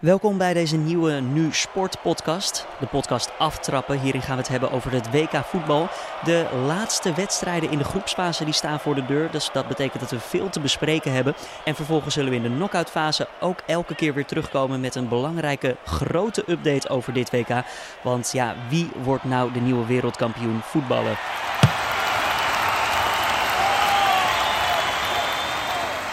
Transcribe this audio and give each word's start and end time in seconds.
Welkom 0.00 0.38
bij 0.38 0.52
deze 0.52 0.76
nieuwe 0.76 1.12
Nu 1.12 1.52
Sport 1.52 2.02
podcast. 2.02 2.66
De 2.78 2.86
podcast 2.86 3.32
Aftrappen. 3.38 4.00
Hierin 4.00 4.22
gaan 4.22 4.34
we 4.36 4.42
het 4.42 4.50
hebben 4.50 4.70
over 4.70 4.92
het 4.92 5.10
WK 5.10 5.44
voetbal. 5.44 5.88
De 6.24 6.46
laatste 6.66 7.14
wedstrijden 7.14 7.70
in 7.70 7.78
de 7.78 7.84
groepsfase 7.84 8.44
die 8.44 8.54
staan 8.54 8.80
voor 8.80 8.94
de 8.94 9.06
deur. 9.06 9.30
Dus 9.30 9.50
dat 9.52 9.68
betekent 9.68 10.00
dat 10.00 10.10
we 10.10 10.20
veel 10.20 10.48
te 10.48 10.60
bespreken 10.60 11.12
hebben. 11.12 11.34
En 11.64 11.74
vervolgens 11.74 12.14
zullen 12.14 12.30
we 12.30 12.36
in 12.36 12.42
de 12.42 12.54
knockout 12.56 12.90
fase 12.90 13.28
ook 13.40 13.58
elke 13.66 13.94
keer 13.94 14.14
weer 14.14 14.26
terugkomen 14.26 14.80
met 14.80 14.94
een 14.94 15.08
belangrijke 15.08 15.76
grote 15.84 16.44
update 16.46 16.88
over 16.88 17.12
dit 17.12 17.30
WK. 17.30 17.62
Want 18.02 18.30
ja, 18.32 18.54
wie 18.68 18.90
wordt 19.02 19.24
nou 19.24 19.52
de 19.52 19.60
nieuwe 19.60 19.86
wereldkampioen 19.86 20.60
voetballen? 20.62 21.16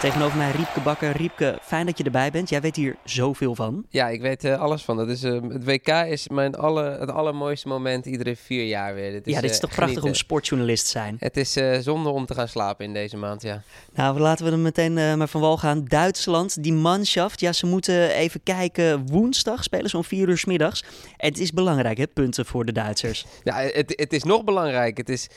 Tegenover 0.00 0.38
mij 0.38 0.50
Riepke 0.50 0.80
Bakker. 0.80 1.16
Riepke, 1.16 1.58
fijn 1.62 1.86
dat 1.86 1.98
je 1.98 2.04
erbij 2.04 2.30
bent. 2.30 2.48
Jij 2.48 2.60
weet 2.60 2.76
hier 2.76 2.96
zoveel 3.04 3.54
van. 3.54 3.86
Ja, 3.88 4.08
ik 4.08 4.20
weet 4.20 4.44
uh, 4.44 4.60
alles 4.60 4.82
van. 4.82 4.96
Dat 4.96 5.08
is, 5.08 5.24
uh, 5.24 5.42
het 5.48 5.64
WK 5.64 5.88
is 5.88 6.28
mijn 6.28 6.54
aller, 6.54 7.00
het 7.00 7.10
allermooiste 7.10 7.68
moment 7.68 8.06
iedere 8.06 8.36
vier 8.36 8.64
jaar 8.64 8.94
weer. 8.94 9.10
Dit 9.10 9.26
is, 9.26 9.34
ja, 9.34 9.40
dit 9.40 9.50
is 9.50 9.56
uh, 9.56 9.62
toch 9.62 9.74
prachtig 9.74 10.02
om 10.02 10.14
sportjournalist 10.14 10.84
te 10.84 10.90
zijn. 10.90 11.16
Het 11.18 11.36
is 11.36 11.52
zonde 11.80 12.08
om 12.08 12.26
te 12.26 12.34
gaan 12.34 12.48
slapen 12.48 12.84
in 12.84 12.92
deze 12.92 13.16
maand, 13.16 13.42
ja. 13.42 13.62
Nou, 13.94 14.18
laten 14.18 14.44
we 14.44 14.50
er 14.50 14.58
meteen 14.58 14.94
maar 14.94 15.28
van 15.28 15.40
wal 15.40 15.56
gaan. 15.56 15.84
Duitsland, 15.84 16.62
die 16.62 16.72
manschaft. 16.72 17.40
Ja, 17.40 17.52
ze 17.52 17.66
moeten 17.66 18.10
even 18.10 18.42
kijken. 18.42 19.06
Woensdag 19.06 19.62
spelen 19.62 19.90
ze 19.90 19.96
om 19.96 20.04
vier 20.04 20.28
uur 20.28 20.38
s 20.38 20.44
middags. 20.44 20.84
Het 21.16 21.38
is 21.38 21.52
belangrijk, 21.52 21.98
hè, 21.98 22.06
punten 22.06 22.46
voor 22.46 22.64
de 22.64 22.72
Duitsers. 22.72 23.26
Ja, 23.44 23.56
het, 23.56 23.92
het 23.96 24.12
is 24.12 24.22
nog 24.22 24.44
belangrijk. 24.44 24.96
Het 24.96 25.08
is 25.08 25.28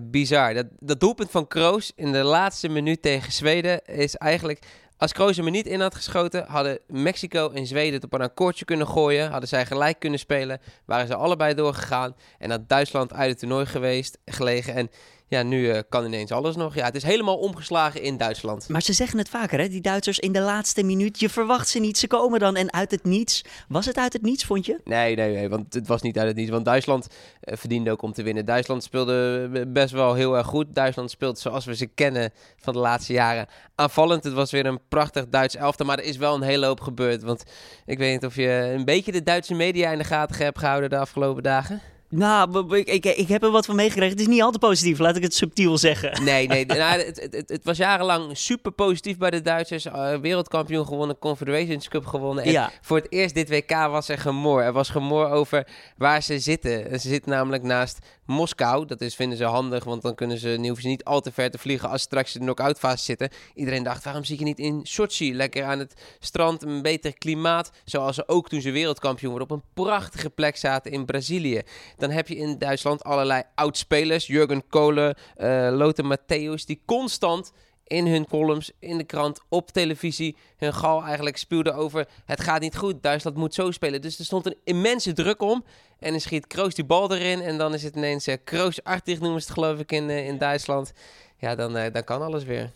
bizar. 0.00 0.54
Dat, 0.54 0.66
dat 0.78 1.00
doelpunt 1.00 1.30
van 1.30 1.46
Kroos 1.46 1.92
in 1.96 2.12
de 2.12 2.22
laatste 2.22 2.68
minuut 2.68 3.02
tegen 3.02 3.32
Zweden 3.32 3.84
is 3.84 4.05
eigenlijk... 4.14 4.58
Als 4.98 5.12
Kroos 5.12 5.36
hem 5.36 5.50
niet 5.50 5.66
in 5.66 5.80
had 5.80 5.94
geschoten, 5.94 6.44
hadden 6.46 6.78
Mexico 6.86 7.50
en 7.50 7.66
Zweden 7.66 7.94
het 7.94 8.04
op 8.04 8.12
een 8.12 8.20
akkoordje 8.20 8.64
kunnen 8.64 8.86
gooien. 8.86 9.30
Hadden 9.30 9.48
zij 9.48 9.66
gelijk 9.66 9.98
kunnen 9.98 10.18
spelen. 10.18 10.60
Waren 10.84 11.06
ze 11.06 11.14
allebei 11.14 11.54
doorgegaan. 11.54 12.16
En 12.38 12.50
had 12.50 12.68
Duitsland 12.68 13.12
uit 13.12 13.30
het 13.30 13.38
toernooi 13.38 13.66
geweest, 13.66 14.18
gelegen. 14.24 14.74
En 14.74 14.90
ja, 15.28 15.42
nu 15.42 15.60
uh, 15.60 15.78
kan 15.88 16.04
ineens 16.04 16.32
alles 16.32 16.56
nog. 16.56 16.74
Ja, 16.74 16.84
het 16.84 16.94
is 16.94 17.02
helemaal 17.02 17.36
omgeslagen 17.36 18.02
in 18.02 18.16
Duitsland. 18.16 18.68
Maar 18.68 18.82
ze 18.82 18.92
zeggen 18.92 19.18
het 19.18 19.28
vaker, 19.28 19.58
hè? 19.58 19.68
Die 19.68 19.80
Duitsers 19.80 20.18
in 20.18 20.32
de 20.32 20.40
laatste 20.40 20.82
minuut. 20.82 21.20
Je 21.20 21.28
verwacht 21.28 21.68
ze 21.68 21.78
niet, 21.78 21.98
ze 21.98 22.06
komen 22.06 22.40
dan 22.40 22.56
en 22.56 22.72
uit 22.72 22.90
het 22.90 23.04
niets. 23.04 23.44
Was 23.68 23.86
het 23.86 23.96
uit 23.96 24.12
het 24.12 24.22
niets, 24.22 24.44
vond 24.44 24.66
je? 24.66 24.80
Nee, 24.84 25.16
nee, 25.16 25.34
nee, 25.34 25.48
want 25.48 25.74
het 25.74 25.86
was 25.86 26.02
niet 26.02 26.18
uit 26.18 26.28
het 26.28 26.36
niets. 26.36 26.50
Want 26.50 26.64
Duitsland 26.64 27.06
uh, 27.06 27.56
verdiende 27.56 27.90
ook 27.90 28.02
om 28.02 28.12
te 28.12 28.22
winnen. 28.22 28.44
Duitsland 28.44 28.82
speelde 28.82 29.48
eh, 29.54 29.62
best 29.68 29.92
wel 29.92 30.14
heel 30.14 30.36
erg 30.36 30.46
goed. 30.46 30.74
Duitsland 30.74 31.10
speelt 31.10 31.38
zoals 31.38 31.64
we 31.64 31.76
ze 31.76 31.86
kennen 31.86 32.32
van 32.56 32.72
de 32.72 32.78
laatste 32.78 33.12
jaren 33.12 33.46
aanvallend. 33.74 34.24
Het 34.24 34.32
was 34.32 34.50
weer 34.50 34.66
een 34.66 34.80
prachtig 34.88 35.28
Duits 35.28 35.56
elftal, 35.56 35.86
maar 35.86 35.98
er 35.98 36.04
is 36.04 36.16
wel 36.16 36.34
een 36.34 36.42
hele 36.42 36.66
hoop 36.66 36.80
gebeurd. 36.80 37.22
Want 37.22 37.44
ik 37.86 37.98
weet 37.98 38.12
niet 38.12 38.24
of 38.24 38.36
je 38.36 38.72
een 38.76 38.84
beetje 38.84 39.12
de 39.12 39.22
Duitse 39.22 39.54
media 39.54 39.90
in 39.90 39.98
de 39.98 40.04
gaten 40.04 40.36
hebt 40.44 40.58
gehouden 40.58 40.90
de 40.90 40.98
afgelopen 40.98 41.42
dagen. 41.42 41.82
Nou, 42.08 42.76
ik, 42.76 42.88
ik, 42.88 43.04
ik 43.04 43.28
heb 43.28 43.42
er 43.42 43.50
wat 43.50 43.66
van 43.66 43.76
meegekregen. 43.76 44.10
Het 44.10 44.20
is 44.20 44.26
niet 44.26 44.42
al 44.42 44.50
te 44.50 44.58
positief, 44.58 44.98
laat 44.98 45.16
ik 45.16 45.22
het 45.22 45.34
subtiel 45.34 45.78
zeggen. 45.78 46.24
Nee, 46.24 46.48
nee 46.48 46.66
nou, 46.76 47.00
het, 47.00 47.28
het, 47.30 47.48
het, 47.48 47.64
was 47.64 47.76
jarenlang 47.76 48.38
super 48.38 48.72
positief 48.72 49.18
bij 49.18 49.30
de 49.30 49.42
Duitsers. 49.42 49.86
Uh, 49.86 50.14
wereldkampioen 50.14 50.86
gewonnen, 50.86 51.18
Confederations 51.18 51.88
Cup 51.88 52.06
gewonnen. 52.06 52.44
En 52.44 52.50
ja. 52.50 52.70
voor 52.80 52.96
het 52.96 53.12
eerst 53.12 53.34
dit 53.34 53.48
WK 53.48 53.70
was 53.70 54.08
er 54.08 54.18
gemor. 54.18 54.62
Er 54.62 54.72
was 54.72 54.88
gemor 54.88 55.30
over 55.30 55.66
waar 55.96 56.22
ze 56.22 56.38
zitten. 56.38 57.00
Ze 57.00 57.08
zitten 57.08 57.30
namelijk 57.30 57.62
naast 57.62 57.98
Moskou. 58.26 58.86
Dat 58.86 59.00
is, 59.00 59.14
vinden 59.14 59.38
ze 59.38 59.44
handig, 59.44 59.84
want 59.84 60.02
dan 60.02 60.14
kunnen 60.14 60.38
ze, 60.38 60.56
hoeven 60.58 60.82
ze 60.82 60.88
niet 60.88 61.04
al 61.04 61.20
te 61.20 61.32
ver 61.32 61.50
te 61.50 61.58
vliegen 61.58 61.88
als 61.88 62.02
straks 62.02 62.34
in 62.34 62.40
de 62.40 62.44
knock-out 62.44 62.78
fase 62.78 63.04
zitten. 63.04 63.30
Iedereen 63.54 63.82
dacht, 63.82 64.04
waarom 64.04 64.24
zie 64.24 64.38
je 64.38 64.44
niet 64.44 64.58
in 64.58 64.80
Sochi? 64.82 65.34
Lekker 65.34 65.64
aan 65.64 65.78
het 65.78 65.94
strand, 66.20 66.62
een 66.62 66.82
beter 66.82 67.18
klimaat. 67.18 67.70
Zoals 67.84 68.14
ze 68.14 68.28
ook 68.28 68.48
toen 68.48 68.60
ze 68.60 68.70
wereldkampioen 68.70 69.30
worden 69.30 69.50
op 69.50 69.56
een 69.56 69.84
prachtige 69.84 70.30
plek 70.30 70.56
zaten 70.56 70.90
in 70.92 71.04
Brazilië. 71.04 71.62
Dan 71.96 72.10
heb 72.10 72.28
je 72.28 72.36
in 72.36 72.58
Duitsland 72.58 73.04
allerlei 73.04 73.42
oudspelers. 73.54 74.26
Jurgen 74.26 74.68
Kohler, 74.68 75.16
uh, 75.38 75.68
Lothar 75.76 76.16
Matthäus, 76.16 76.64
die 76.64 76.82
constant 76.84 77.52
in 77.86 78.06
hun 78.06 78.26
columns, 78.26 78.70
in 78.78 78.98
de 78.98 79.04
krant, 79.04 79.40
op 79.48 79.70
televisie, 79.70 80.36
hun 80.56 80.74
gal 80.74 81.02
eigenlijk 81.02 81.36
spuwden 81.36 81.74
over 81.74 82.08
het 82.24 82.40
gaat 82.40 82.60
niet 82.60 82.76
goed, 82.76 83.02
Duitsland 83.02 83.36
moet 83.36 83.54
zo 83.54 83.70
spelen. 83.70 84.00
Dus 84.00 84.18
er 84.18 84.24
stond 84.24 84.46
een 84.46 84.56
immense 84.64 85.12
druk 85.12 85.42
om. 85.42 85.64
En 85.98 86.10
dan 86.10 86.20
schiet 86.20 86.46
Kroos 86.46 86.74
die 86.74 86.84
bal 86.84 87.14
erin 87.14 87.40
en 87.40 87.58
dan 87.58 87.74
is 87.74 87.82
het 87.82 87.96
ineens 87.96 88.28
uh, 88.28 88.34
Kroos 88.44 88.84
artig 88.84 89.20
noemen 89.20 89.40
ze 89.40 89.46
het 89.46 89.58
geloof 89.58 89.78
ik 89.78 89.92
in, 89.92 90.08
uh, 90.08 90.26
in 90.26 90.38
Duitsland. 90.38 90.92
Ja, 91.38 91.54
dan, 91.54 91.76
uh, 91.76 91.84
dan 91.92 92.04
kan 92.04 92.22
alles 92.22 92.44
weer. 92.44 92.70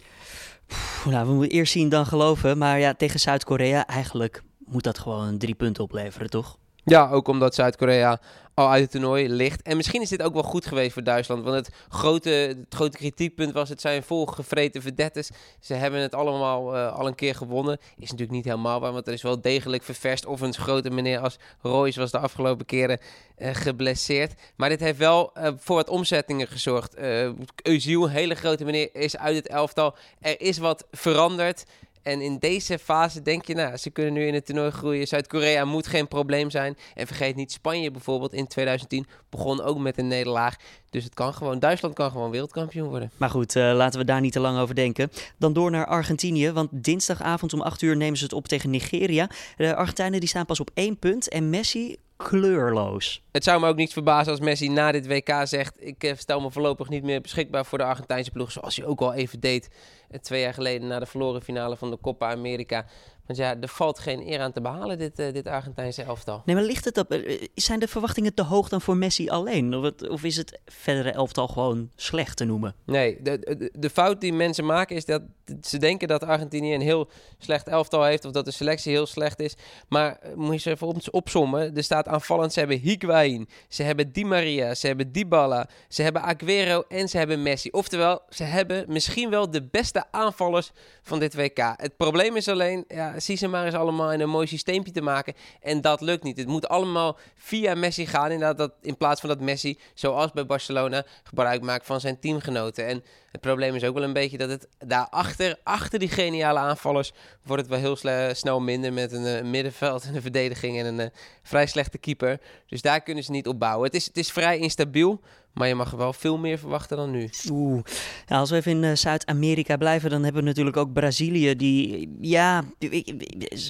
nou, 1.05 1.27
we 1.27 1.33
moeten 1.33 1.57
eerst 1.57 1.73
zien 1.73 1.89
dan 1.89 2.07
geloven. 2.07 2.59
Maar 2.59 2.79
ja, 2.79 2.95
tegen 2.95 3.21
Zuid-Korea 3.21 3.87
eigenlijk 3.87 4.43
moet 4.59 4.85
dat 4.85 4.99
gewoon 4.99 5.39
drie 5.39 5.55
punten 5.55 5.83
opleveren, 5.85 6.31
toch? 6.31 6.57
Ja, 6.85 7.11
ook 7.11 7.29
omdat 7.29 7.55
Zuid-Korea 7.55 8.21
al 8.61 8.71
uit 8.71 8.83
het 8.83 8.91
toernooi 8.91 9.29
ligt. 9.29 9.63
En 9.63 9.77
misschien 9.77 10.03
is 10.03 10.09
dit 10.09 10.23
ook 10.23 10.33
wel 10.33 10.43
goed 10.43 10.67
geweest 10.67 10.93
voor 10.93 11.03
Duitsland. 11.03 11.45
Want 11.45 11.57
het 11.67 11.75
grote, 11.89 12.31
het 12.31 12.59
grote 12.69 12.97
kritiekpunt 12.97 13.53
was: 13.53 13.69
het 13.69 13.81
zijn 13.81 14.03
volgevreten 14.03 14.83
verdettes. 14.83 15.31
Ze 15.61 15.75
hebben 15.75 16.01
het 16.01 16.15
allemaal 16.15 16.77
uh, 16.77 16.93
al 16.93 17.07
een 17.07 17.15
keer 17.15 17.35
gewonnen. 17.35 17.79
Is 17.81 18.11
natuurlijk 18.11 18.31
niet 18.31 18.45
helemaal 18.45 18.81
waar, 18.81 18.93
want 18.93 19.07
er 19.07 19.13
is 19.13 19.23
wel 19.23 19.41
degelijk 19.41 19.83
ververst. 19.83 20.27
Of 20.27 20.41
een 20.41 20.55
grote 20.55 20.91
meneer 20.91 21.19
als 21.19 21.39
Royce 21.63 22.01
was 22.01 22.11
de 22.11 22.19
afgelopen 22.19 22.67
keren 22.67 22.99
uh, 23.39 23.49
geblesseerd. 23.53 24.35
Maar 24.57 24.69
dit 24.69 24.81
heeft 24.81 24.99
wel 24.99 25.33
uh, 25.37 25.49
voor 25.59 25.77
wat 25.77 25.89
omzettingen 25.89 26.47
gezorgd. 26.47 26.99
Uh, 26.99 27.31
een 27.63 28.09
hele 28.09 28.35
grote 28.35 28.65
meneer, 28.65 28.89
is 28.93 29.17
uit 29.17 29.37
het 29.37 29.49
elftal. 29.49 29.95
Er 30.21 30.41
is 30.41 30.59
wat 30.59 30.87
veranderd. 30.91 31.65
En 32.03 32.21
in 32.21 32.39
deze 32.39 32.79
fase 32.79 33.23
denk 33.23 33.45
je, 33.45 33.55
nou, 33.55 33.77
ze 33.77 33.91
kunnen 33.91 34.13
nu 34.13 34.27
in 34.27 34.35
het 34.35 34.47
toernooi 34.47 34.71
groeien. 34.71 35.07
Zuid-Korea 35.07 35.65
moet 35.65 35.87
geen 35.87 36.09
probleem 36.09 36.51
zijn. 36.51 36.77
En 36.95 37.07
vergeet 37.07 37.37
niet, 37.37 37.53
Spanje 37.53 37.91
bijvoorbeeld 37.91 38.33
in 38.33 38.47
2010 38.47 39.07
begon 39.29 39.63
ook 39.63 39.79
met 39.79 39.99
een 39.99 40.09
nederlaag. 40.09 40.57
Dus 40.91 41.05
het 41.05 41.15
kan 41.15 41.35
gewoon, 41.35 41.59
Duitsland 41.59 41.95
kan 41.95 42.11
gewoon 42.11 42.31
wereldkampioen 42.31 42.89
worden. 42.89 43.11
Maar 43.17 43.31
goed, 43.31 43.57
uh, 43.57 43.73
laten 43.75 43.99
we 44.01 44.05
daar 44.05 44.21
niet 44.21 44.33
te 44.33 44.41
lang 44.41 44.59
over 44.59 44.75
denken. 44.75 45.11
Dan 45.39 45.53
door 45.53 45.71
naar 45.71 45.87
Argentinië, 45.87 46.53
want 46.53 46.69
dinsdagavond 46.73 47.53
om 47.53 47.61
8 47.61 47.83
uur 47.83 47.97
nemen 47.97 48.19
ze 48.19 48.25
het 48.25 48.33
op 48.33 48.49
tegen 48.49 48.71
Nigeria. 48.71 49.31
De 49.57 49.75
Argentijnen 49.75 50.21
die 50.21 50.29
staan 50.29 50.47
pas 50.47 50.61
op 50.61 50.71
één 50.75 50.99
punt 50.99 51.29
en 51.29 51.51
Messi 51.51 51.97
kleurloos. 52.23 53.23
Het 53.33 53.45
zou 53.45 53.61
me 53.61 53.69
ook 53.69 53.77
niet 53.77 53.93
verbazen 53.93 54.33
als 54.33 54.41
Messi 54.41 54.69
na 54.69 54.93
dit 54.93 55.07
WK 55.07 55.41
zegt... 55.45 55.87
ik 55.87 56.05
eh, 56.05 56.17
stel 56.17 56.41
me 56.41 56.51
voorlopig 56.51 56.89
niet 56.89 57.03
meer 57.03 57.21
beschikbaar 57.21 57.67
voor 57.67 57.79
de 57.79 57.85
Argentijnse 57.85 58.31
ploeg... 58.31 58.53
zoals 58.53 58.77
hij 58.77 58.87
ook 58.87 59.01
al 59.01 59.13
even 59.15 59.41
deed 59.41 59.71
eh, 60.11 60.21
twee 60.21 60.41
jaar 60.41 60.55
geleden... 60.55 60.89
na 60.89 60.99
de 60.99 61.07
verloren 61.07 61.43
finale 61.43 61.77
van 61.77 61.91
de 61.91 61.99
Copa 62.01 62.31
America. 62.31 62.87
Want 63.31 63.43
ja, 63.43 63.57
er 63.61 63.69
valt 63.69 63.99
geen 63.99 64.29
eer 64.29 64.41
aan 64.41 64.53
te 64.53 64.61
behalen, 64.61 64.99
dit, 64.99 65.19
uh, 65.19 65.33
dit 65.33 65.47
Argentijnse 65.47 66.03
elftal. 66.03 66.43
Nee, 66.45 66.57
maar 66.57 66.65
ligt 66.65 66.85
het 66.85 66.99
op, 66.99 67.13
uh, 67.13 67.43
zijn 67.55 67.81
de 67.81 67.89
verwachtingen 67.89 68.35
te 68.35 68.43
hoog 68.43 68.69
dan 68.69 68.81
voor 68.81 68.97
Messi 68.97 69.29
alleen? 69.29 69.75
Of, 69.75 69.83
het, 69.83 70.09
of, 70.09 70.23
is 70.23 70.37
het 70.37 70.61
verdere 70.67 71.11
elftal 71.11 71.49
gewoon 71.49 71.91
slecht 71.97 72.37
te 72.37 72.45
noemen? 72.45 72.75
Nee, 72.85 73.23
de, 73.23 73.39
de, 73.39 73.71
de, 73.79 73.91
fout 73.91 74.21
die 74.21 74.33
mensen 74.33 74.67
maken 74.67 74.97
is 74.97 75.05
dat 75.05 75.23
ze 75.63 75.79
denken 75.79 76.09
dat 76.09 76.25
Argentinië 76.25 76.75
een 76.75 76.81
heel 76.81 77.09
slecht 77.39 77.69
elftal 77.69 78.05
heeft... 78.05 78.25
of 78.25 78.33
dat 78.33 78.45
de 78.45 78.51
selectie 78.51 78.93
heel 78.93 79.07
slecht 79.07 79.41
is. 79.41 79.55
Maar 79.89 80.21
uh, 80.25 80.35
moet 80.35 80.55
je 80.55 80.61
ze 80.61 80.71
even 80.71 80.87
op, 80.87 80.97
opzommen. 81.11 81.77
Er 81.77 81.85
staat 81.85 82.09
aanvallend, 82.09 82.53
ze 82.53 82.59
hebben 82.59 82.79
Higuain, 82.79 83.49
ze 83.69 83.83
hebben 83.83 84.13
Di 84.13 84.25
Maria, 84.25 84.75
ze 84.75 84.87
hebben 84.87 85.13
Dybala... 85.13 85.69
ze 85.89 86.03
hebben 86.03 86.23
Aguero 86.23 86.85
en 86.89 87.09
ze 87.09 87.19
hebben 87.19 87.43
Messi. 87.43 87.71
Oftewel, 87.71 88.23
ze 88.29 88.45
hebben 88.45 88.85
misschien 88.89 89.31
wel 89.31 89.51
de 89.51 89.63
beste 89.63 90.05
aanvallers 90.11 90.71
van 91.03 91.19
dit 91.19 91.35
WK. 91.35 91.75
Het 91.77 91.97
probleem 91.97 92.37
is 92.37 92.49
alleen... 92.49 92.85
Ja, 92.89 93.20
zie 93.21 93.37
ze 93.37 93.49
maar 93.49 93.65
eens 93.65 93.75
allemaal 93.75 94.13
in 94.13 94.21
een 94.21 94.29
mooi 94.29 94.47
systeempje 94.47 94.93
te 94.93 95.01
maken. 95.01 95.35
En 95.61 95.81
dat 95.81 96.01
lukt 96.01 96.23
niet. 96.23 96.37
Het 96.37 96.47
moet 96.47 96.69
allemaal 96.69 97.19
via 97.35 97.75
Messi 97.75 98.07
gaan. 98.07 98.31
Inderdaad, 98.31 98.59
dat, 98.59 98.73
in 98.81 98.97
plaats 98.97 99.21
van 99.21 99.29
dat 99.29 99.41
Messi, 99.41 99.79
zoals 99.95 100.31
bij 100.33 100.47
Barcelona, 100.47 101.05
gebruik 101.25 101.63
maakt 101.63 101.87
van 101.87 102.01
zijn 102.01 102.19
teamgenoten. 102.19 102.87
En 102.87 103.05
het 103.31 103.41
probleem 103.41 103.75
is 103.75 103.85
ook 103.85 103.95
wel 103.95 104.03
een 104.03 104.13
beetje 104.13 104.39
dat 104.39 104.49
het 104.49 104.69
daarachter, 104.79 105.59
achter 105.63 105.99
die 105.99 106.09
geniale 106.09 106.59
aanvallers, 106.59 107.13
wordt 107.43 107.63
het 107.63 107.71
wel 107.71 107.97
heel 107.97 108.35
snel 108.35 108.61
minder 108.61 108.93
met 108.93 109.13
een 109.13 109.45
uh, 109.45 109.51
middenveld 109.51 110.05
en 110.05 110.15
een 110.17 110.23
verdediging 110.23 110.79
en 110.79 110.87
een 110.87 111.01
uh, 111.01 111.07
vrij 111.43 111.67
slechte 111.67 111.99
keeper. 111.99 112.41
Dus 112.67 112.83
daar 112.83 113.01
kunnen 113.01 113.25
ze 113.25 113.31
niet 113.31 113.49
op 113.49 113.59
bouwen. 113.59 113.87
Het 113.87 113.95
is, 113.95 114.07
het 114.07 114.17
is 114.17 114.33
vrij 114.33 114.59
instabiel. 114.59 115.21
Maar 115.53 115.69
je 115.69 115.75
mag 115.75 115.91
wel 115.91 116.13
veel 116.13 116.39
meer 116.39 116.59
verwachten 116.59 116.97
dan 116.97 117.11
nu. 117.11 117.31
Oeh. 117.51 117.83
Nou, 118.27 118.41
als 118.41 118.51
we 118.51 118.57
even 118.57 118.73
in 118.73 118.83
uh, 118.83 118.95
Zuid-Amerika 118.95 119.77
blijven, 119.77 120.11
dan 120.11 120.23
hebben 120.23 120.43
we 120.43 120.49
natuurlijk 120.49 120.77
ook 120.77 120.93
Brazilië. 120.93 121.57
Die, 121.57 122.17
ja, 122.21 122.65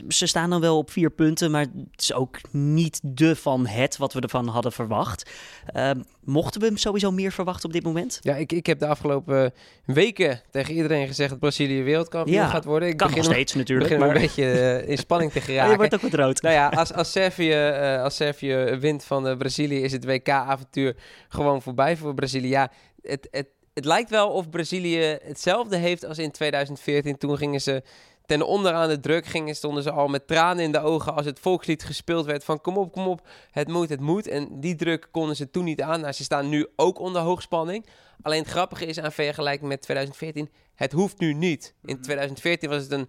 ze 0.08 0.26
staan 0.26 0.50
dan 0.50 0.60
wel 0.60 0.78
op 0.78 0.90
vier 0.90 1.10
punten, 1.10 1.50
maar 1.50 1.60
het 1.60 2.02
is 2.02 2.12
ook 2.12 2.38
niet 2.50 3.00
de 3.02 3.36
van 3.36 3.66
het 3.66 3.96
wat 3.96 4.12
we 4.12 4.20
ervan 4.20 4.48
hadden 4.48 4.72
verwacht. 4.72 5.30
Uh, 5.76 5.90
mochten 6.24 6.60
we 6.60 6.66
hem 6.66 6.76
sowieso 6.76 7.10
meer 7.10 7.32
verwachten 7.32 7.64
op 7.64 7.72
dit 7.72 7.82
moment? 7.82 8.18
Ja, 8.20 8.34
ik, 8.34 8.52
ik 8.52 8.66
heb 8.66 8.78
de 8.78 8.86
afgelopen 8.86 9.52
weken 9.84 10.40
tegen 10.50 10.74
iedereen 10.74 11.06
gezegd 11.06 11.30
dat 11.30 11.38
Brazilië 11.38 11.82
wereldkampioen 11.82 12.36
ja, 12.36 12.48
gaat 12.48 12.64
worden. 12.64 12.88
Ik 12.88 12.96
kan 12.96 13.06
begin 13.06 13.22
nog 13.22 13.32
steeds 13.32 13.54
natuurlijk. 13.54 13.88
begin 13.88 14.06
maar... 14.06 14.16
een 14.16 14.22
beetje 14.22 14.42
uh, 14.82 14.88
in 14.88 14.98
spanning 14.98 15.32
te 15.32 15.40
geraken. 15.50 15.70
je 15.70 15.76
wordt 15.76 15.94
ook 15.94 16.00
wat 16.00 16.14
rood. 16.14 16.42
Nou 16.42 16.54
ja, 16.54 16.68
als, 16.68 16.92
als, 16.92 17.12
Servië, 17.12 17.68
uh, 17.68 18.02
als 18.02 18.16
Servië 18.16 18.54
wint 18.80 19.04
van 19.04 19.38
Brazilië, 19.38 19.82
is 19.82 19.92
het 19.92 20.04
WK-avontuur 20.04 20.96
gewoon 21.28 21.62
voorbij 21.74 21.96
voor 21.96 22.14
Brazilië. 22.14 22.48
Ja, 22.48 22.70
het, 23.02 23.28
het, 23.30 23.46
het 23.74 23.84
lijkt 23.84 24.10
wel 24.10 24.28
of 24.28 24.50
Brazilië 24.50 25.18
hetzelfde 25.22 25.76
heeft 25.76 26.04
als 26.04 26.18
in 26.18 26.30
2014. 26.30 27.18
Toen 27.18 27.36
gingen 27.36 27.60
ze 27.60 27.82
ten 28.26 28.42
onder 28.42 28.72
aan 28.72 28.88
de 28.88 29.00
druk 29.00 29.26
gingen, 29.26 29.54
stonden 29.54 29.82
ze 29.82 29.90
al 29.90 30.08
met 30.08 30.26
tranen 30.26 30.64
in 30.64 30.72
de 30.72 30.80
ogen 30.80 31.14
als 31.14 31.26
het 31.26 31.40
volkslied 31.40 31.82
gespeeld 31.82 32.26
werd 32.26 32.44
van 32.44 32.60
kom 32.60 32.76
op, 32.76 32.92
kom 32.92 33.06
op, 33.06 33.28
het 33.50 33.68
moet, 33.68 33.88
het 33.88 34.00
moet. 34.00 34.28
En 34.28 34.60
die 34.60 34.74
druk 34.74 35.08
konden 35.10 35.36
ze 35.36 35.50
toen 35.50 35.64
niet 35.64 35.82
aan. 35.82 36.00
Nou, 36.00 36.12
ze 36.12 36.24
staan 36.24 36.48
nu 36.48 36.66
ook 36.76 36.98
onder 36.98 37.22
hoogspanning. 37.22 37.86
Alleen 38.22 38.42
het 38.42 38.50
grappige 38.50 38.86
is 38.86 39.00
aan 39.00 39.12
vergelijking 39.12 39.68
met 39.68 39.82
2014, 39.82 40.50
het 40.74 40.92
hoeft 40.92 41.18
nu 41.18 41.32
niet. 41.32 41.74
In 41.84 42.00
2014 42.00 42.68
mhm. 42.68 42.78
was 42.78 42.88
het 42.88 42.98
een 42.98 43.08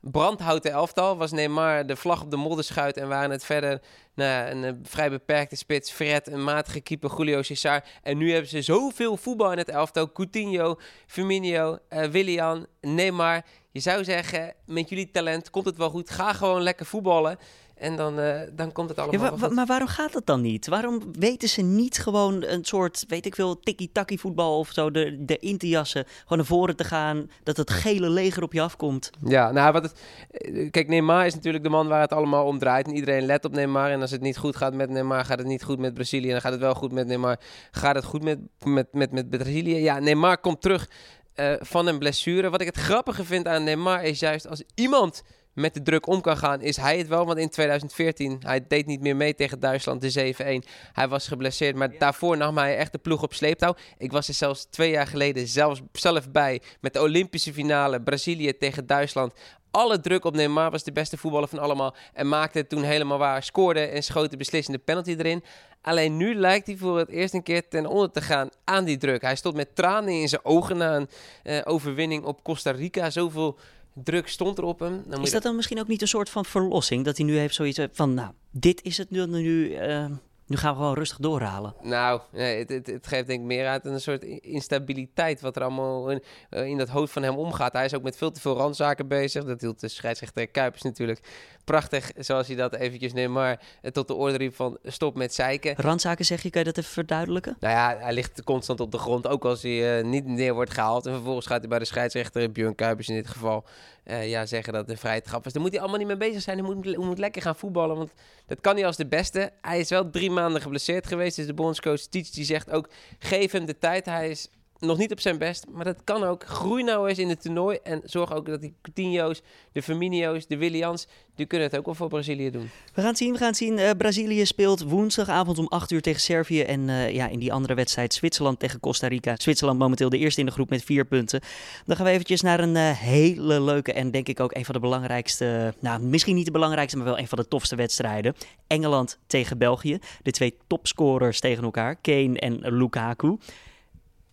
brandhouten 0.00 0.70
elftal. 0.70 1.16
Was 1.16 1.32
Neymar 1.32 1.86
de 1.86 1.96
vlag 1.96 2.22
op 2.22 2.30
de 2.30 2.36
modderschuit 2.36 2.96
en 2.96 3.08
waren 3.08 3.30
het 3.30 3.44
verder 3.44 3.80
nou, 4.14 4.50
een, 4.50 4.64
eh, 4.64 4.72
vrij 4.82 5.10
beperkte 5.10 5.56
spits. 5.56 5.92
Fred, 5.92 6.26
een 6.26 6.44
matige 6.44 6.80
keeper, 6.80 7.10
Julio 7.16 7.42
Cesar. 7.42 7.84
En 8.02 8.18
nu 8.18 8.32
hebben 8.32 8.50
ze 8.50 8.62
zoveel 8.62 9.16
voetbal 9.16 9.52
in 9.52 9.58
het 9.58 9.68
elftal. 9.68 10.12
Coutinho, 10.12 10.78
Firmino, 11.06 11.78
uh, 11.90 12.04
Willian, 12.04 12.66
Neymar. 12.80 13.42
Je 13.70 13.80
zou 13.80 14.04
zeggen, 14.04 14.54
met 14.66 14.88
jullie 14.88 15.10
talent 15.10 15.50
komt 15.50 15.64
het 15.64 15.76
wel 15.76 15.90
goed. 15.90 16.10
Ga 16.10 16.32
gewoon 16.32 16.62
lekker 16.62 16.86
voetballen. 16.86 17.38
En 17.80 17.96
dan, 17.96 18.18
uh, 18.18 18.40
dan 18.52 18.72
komt 18.72 18.88
het 18.88 18.98
allemaal 18.98 19.38
ja, 19.38 19.48
Maar 19.48 19.66
waarom 19.66 19.88
gaat 19.88 20.12
dat 20.12 20.26
dan 20.26 20.40
niet? 20.40 20.66
Waarom 20.66 21.00
weten 21.12 21.48
ze 21.48 21.62
niet 21.62 21.98
gewoon 21.98 22.42
een 22.42 22.64
soort, 22.64 23.04
weet 23.08 23.26
ik 23.26 23.34
veel, 23.34 23.60
tikkie-takkie 23.60 24.20
voetbal 24.20 24.58
of 24.58 24.70
zo, 24.72 24.90
de, 24.90 25.24
de 25.24 25.38
in 25.38 25.58
te 25.58 25.68
jassen, 25.68 26.04
gewoon 26.22 26.38
naar 26.38 26.46
voren 26.46 26.76
te 26.76 26.84
gaan, 26.84 27.30
dat 27.42 27.56
het 27.56 27.70
gele 27.70 28.08
leger 28.08 28.42
op 28.42 28.52
je 28.52 28.60
afkomt? 28.60 29.10
Ja, 29.24 29.50
nou, 29.50 29.72
wat 29.72 29.82
het, 29.82 30.00
eh, 30.30 30.70
kijk, 30.70 30.88
Neymar 30.88 31.26
is 31.26 31.34
natuurlijk 31.34 31.64
de 31.64 31.70
man 31.70 31.88
waar 31.88 32.00
het 32.00 32.12
allemaal 32.12 32.46
om 32.46 32.58
draait. 32.58 32.86
En 32.86 32.94
iedereen 32.94 33.24
let 33.24 33.44
op 33.44 33.52
Neymar. 33.52 33.90
En 33.90 34.00
als 34.00 34.10
het 34.10 34.20
niet 34.20 34.38
goed 34.38 34.56
gaat 34.56 34.74
met 34.74 34.90
Neymar, 34.90 35.24
gaat 35.24 35.38
het 35.38 35.46
niet 35.46 35.64
goed 35.64 35.78
met 35.78 35.94
Brazilië. 35.94 36.26
En 36.26 36.32
dan 36.32 36.40
gaat 36.40 36.52
het 36.52 36.60
wel 36.60 36.74
goed 36.74 36.92
met 36.92 37.06
Neymar, 37.06 37.40
gaat 37.70 37.94
het 37.94 38.04
goed 38.04 38.22
met, 38.22 38.38
met, 38.64 38.92
met, 38.92 39.12
met 39.12 39.30
Brazilië. 39.30 39.76
Ja, 39.76 39.98
Neymar 39.98 40.38
komt 40.38 40.60
terug 40.60 40.90
uh, 41.36 41.52
van 41.60 41.86
een 41.86 41.98
blessure. 41.98 42.50
Wat 42.50 42.60
ik 42.60 42.66
het 42.66 42.76
grappige 42.76 43.24
vind 43.24 43.46
aan 43.46 43.64
Neymar 43.64 44.04
is 44.04 44.18
juist 44.18 44.48
als 44.48 44.62
iemand 44.74 45.22
met 45.60 45.74
de 45.74 45.82
druk 45.82 46.06
om 46.06 46.20
kan 46.20 46.36
gaan, 46.36 46.60
is 46.60 46.76
hij 46.76 46.98
het 46.98 47.08
wel. 47.08 47.26
Want 47.26 47.38
in 47.38 47.48
2014, 47.48 48.36
hij 48.40 48.64
deed 48.68 48.86
niet 48.86 49.00
meer 49.00 49.16
mee 49.16 49.34
tegen 49.34 49.60
Duitsland, 49.60 50.00
de 50.00 50.62
7-1. 50.64 50.68
Hij 50.92 51.08
was 51.08 51.28
geblesseerd, 51.28 51.76
maar 51.76 51.98
daarvoor 51.98 52.36
nam 52.36 52.58
hij 52.58 52.76
echt 52.76 52.92
de 52.92 52.98
ploeg 52.98 53.22
op 53.22 53.34
sleeptouw. 53.34 53.74
Ik 53.98 54.12
was 54.12 54.28
er 54.28 54.34
zelfs 54.34 54.64
twee 54.64 54.90
jaar 54.90 55.06
geleden 55.06 55.46
zelfs, 55.46 55.80
zelf 55.92 56.30
bij 56.30 56.60
met 56.80 56.92
de 56.92 57.00
Olympische 57.00 57.52
finale 57.52 58.02
Brazilië 58.02 58.56
tegen 58.56 58.86
Duitsland. 58.86 59.32
Alle 59.70 60.00
druk 60.00 60.24
op 60.24 60.34
Neymar 60.34 60.70
was 60.70 60.84
de 60.84 60.92
beste 60.92 61.16
voetballer 61.16 61.48
van 61.48 61.58
allemaal. 61.58 61.94
En 62.12 62.28
maakte 62.28 62.58
het 62.58 62.68
toen 62.68 62.82
helemaal 62.82 63.18
waar. 63.18 63.42
Scoorde 63.42 63.80
en 63.80 64.02
schoot 64.02 64.30
de 64.30 64.36
beslissende 64.36 64.78
penalty 64.78 65.14
erin. 65.18 65.44
Alleen 65.82 66.16
nu 66.16 66.34
lijkt 66.34 66.66
hij 66.66 66.76
voor 66.76 66.98
het 66.98 67.08
eerst 67.08 67.34
een 67.34 67.42
keer 67.42 67.68
ten 67.68 67.86
onder 67.86 68.10
te 68.10 68.20
gaan 68.20 68.48
aan 68.64 68.84
die 68.84 68.96
druk. 68.96 69.22
Hij 69.22 69.36
stond 69.36 69.54
met 69.54 69.74
tranen 69.74 70.20
in 70.20 70.28
zijn 70.28 70.44
ogen 70.44 70.76
na 70.76 70.96
een 70.96 71.08
uh, 71.44 71.60
overwinning 71.64 72.24
op 72.24 72.42
Costa 72.42 72.70
Rica. 72.70 73.10
Zoveel 73.10 73.58
druk 73.94 74.28
stond 74.28 74.58
er 74.58 74.64
op 74.64 74.78
hem. 74.78 75.02
Dan 75.06 75.22
is 75.22 75.30
dat 75.30 75.42
dan 75.42 75.56
misschien 75.56 75.80
ook 75.80 75.88
niet 75.88 76.02
een 76.02 76.08
soort 76.08 76.30
van 76.30 76.44
verlossing? 76.44 77.04
Dat 77.04 77.16
hij 77.16 77.26
nu 77.26 77.36
heeft 77.36 77.54
zoiets 77.54 77.78
van, 77.92 78.14
nou, 78.14 78.32
dit 78.50 78.82
is 78.82 78.96
het 78.96 79.10
nu, 79.10 79.26
nu 79.26 79.70
uh, 79.70 80.04
nu 80.50 80.56
gaan 80.56 80.72
we 80.72 80.78
gewoon 80.78 80.94
rustig 80.94 81.18
doorhalen. 81.18 81.74
Nou, 81.82 82.20
nee, 82.32 82.58
het, 82.58 82.68
het, 82.68 82.86
het, 82.86 83.06
geeft 83.06 83.26
denk 83.26 83.40
ik 83.40 83.46
meer 83.46 83.66
uit 83.66 83.84
een 83.84 84.00
soort 84.00 84.24
instabiliteit 84.24 85.40
wat 85.40 85.56
er 85.56 85.62
allemaal 85.62 86.10
in, 86.10 86.22
uh, 86.50 86.66
in 86.66 86.78
dat 86.78 86.88
hoofd 86.88 87.12
van 87.12 87.22
hem 87.22 87.36
omgaat. 87.36 87.72
Hij 87.72 87.84
is 87.84 87.94
ook 87.94 88.02
met 88.02 88.16
veel 88.16 88.30
te 88.30 88.40
veel 88.40 88.56
randzaken 88.56 89.08
bezig. 89.08 89.44
Dat 89.44 89.60
hield 89.60 89.80
de 89.80 89.88
scheidsrechter 89.88 90.46
Kuipers 90.46 90.82
natuurlijk 90.82 91.20
prachtig, 91.64 92.10
zoals 92.16 92.46
hij 92.46 92.56
dat 92.56 92.74
eventjes 92.74 93.12
neemt, 93.12 93.32
maar 93.32 93.60
tot 93.92 94.08
de 94.08 94.14
orde 94.14 94.36
riep 94.36 94.54
van 94.54 94.78
stop 94.84 95.16
met 95.16 95.34
zeiken. 95.34 95.74
Randzaken 95.76 96.24
zeg 96.24 96.42
je, 96.42 96.50
kan 96.50 96.60
je 96.60 96.66
dat 96.66 96.78
even 96.78 96.90
verduidelijken? 96.90 97.56
Nou 97.60 97.74
ja, 97.74 97.96
hij 97.98 98.12
ligt 98.12 98.44
constant 98.44 98.80
op 98.80 98.92
de 98.92 98.98
grond, 98.98 99.26
ook 99.26 99.44
als 99.44 99.62
hij 99.62 99.98
uh, 99.98 100.04
niet 100.04 100.26
neer 100.26 100.54
wordt 100.54 100.72
gehaald. 100.72 101.06
En 101.06 101.12
vervolgens 101.12 101.46
gaat 101.46 101.60
hij 101.60 101.68
bij 101.68 101.78
de 101.78 101.84
scheidsrechter, 101.84 102.52
Björn 102.52 102.74
Kuipers 102.74 103.08
in 103.08 103.14
dit 103.14 103.28
geval, 103.28 103.64
uh, 104.04 104.28
ja, 104.28 104.46
zeggen 104.46 104.72
dat 104.72 104.88
een 104.88 104.98
vrije 104.98 105.22
trap 105.22 105.46
is. 105.46 105.52
Daar 105.52 105.62
moet 105.62 105.70
hij 105.70 105.80
allemaal 105.80 105.98
niet 105.98 106.06
mee 106.06 106.16
bezig 106.16 106.42
zijn. 106.42 106.58
Hij 106.58 106.74
moet, 106.74 106.96
moet 106.96 107.18
lekker 107.18 107.42
gaan 107.42 107.56
voetballen, 107.56 107.96
want 107.96 108.12
dat 108.46 108.60
kan 108.60 108.76
hij 108.76 108.86
als 108.86 108.96
de 108.96 109.06
beste. 109.06 109.52
Hij 109.60 109.78
is 109.78 109.88
wel 109.88 110.10
drie 110.10 110.30
maanden 110.30 110.62
geblesseerd 110.62 111.06
geweest, 111.06 111.36
dus 111.36 111.46
de 111.46 111.54
bondscoach 111.54 112.00
Tietz 112.00 112.30
die 112.30 112.44
zegt 112.44 112.70
ook, 112.70 112.88
geef 113.18 113.52
hem 113.52 113.66
de 113.66 113.78
tijd. 113.78 114.06
Hij 114.06 114.30
is 114.30 114.48
nog 114.80 114.98
niet 114.98 115.12
op 115.12 115.20
zijn 115.20 115.38
best, 115.38 115.66
maar 115.72 115.84
dat 115.84 116.04
kan 116.04 116.22
ook. 116.22 116.44
Groei 116.44 116.82
nou 116.82 117.08
eens 117.08 117.18
in 117.18 117.28
het 117.28 117.42
toernooi 117.42 117.78
en 117.82 118.00
zorg 118.04 118.32
ook 118.32 118.46
dat 118.46 118.60
die 118.60 118.74
Coutinho's, 118.82 119.42
de 119.72 119.82
Firmino's, 119.82 120.46
de 120.46 120.56
Willians, 120.56 121.06
die 121.34 121.46
kunnen 121.46 121.68
het 121.68 121.78
ook 121.78 121.84
wel 121.84 121.94
voor 121.94 122.08
Brazilië 122.08 122.50
doen. 122.50 122.70
We 122.94 123.00
gaan 123.00 123.10
het 123.10 123.18
zien, 123.18 123.32
we 123.32 123.38
gaan 123.38 123.48
het 123.48 123.56
zien. 123.56 123.78
Uh, 123.78 123.90
Brazilië 123.98 124.46
speelt 124.46 124.82
woensdagavond 124.82 125.58
om 125.58 125.66
8 125.66 125.90
uur 125.90 126.00
tegen 126.00 126.20
Servië 126.20 126.62
en 126.62 126.88
uh, 126.88 127.10
ja, 127.10 127.28
in 127.28 127.38
die 127.38 127.52
andere 127.52 127.74
wedstrijd 127.74 128.14
Zwitserland 128.14 128.58
tegen 128.58 128.80
Costa 128.80 129.06
Rica. 129.06 129.34
Zwitserland 129.36 129.78
momenteel 129.78 130.08
de 130.08 130.18
eerste 130.18 130.40
in 130.40 130.46
de 130.46 130.52
groep 130.52 130.70
met 130.70 130.84
vier 130.84 131.04
punten. 131.04 131.40
Dan 131.86 131.96
gaan 131.96 132.04
we 132.04 132.10
eventjes 132.10 132.40
naar 132.40 132.60
een 132.60 132.74
uh, 132.74 132.90
hele 132.90 133.60
leuke 133.60 133.92
en 133.92 134.10
denk 134.10 134.28
ik 134.28 134.40
ook 134.40 134.54
een 134.54 134.64
van 134.64 134.74
de 134.74 134.80
belangrijkste, 134.80 135.74
nou 135.80 136.02
misschien 136.02 136.34
niet 136.34 136.46
de 136.46 136.50
belangrijkste, 136.50 136.96
maar 136.96 137.06
wel 137.06 137.18
een 137.18 137.28
van 137.28 137.38
de 137.38 137.48
tofste 137.48 137.76
wedstrijden. 137.76 138.34
Engeland 138.66 139.18
tegen 139.26 139.58
België. 139.58 139.98
De 140.22 140.30
twee 140.30 140.56
topscorers 140.66 141.40
tegen 141.40 141.64
elkaar, 141.64 141.96
Kane 141.96 142.38
en 142.38 142.58
Lukaku 142.60 143.38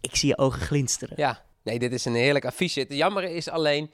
ik 0.02 0.16
zie 0.16 0.30
je 0.30 0.38
ogen 0.38 0.62
glinsteren. 0.62 1.18
Ja, 1.18 1.44
nee, 1.64 1.80
dit 1.80 1.94
is 1.94 2.06
een 2.06 2.16
heerlijk 2.16 2.46
affiche. 2.46 2.80
Het 2.80 2.94
jammer 2.94 3.24
is 3.24 3.50
alleen 3.50 3.92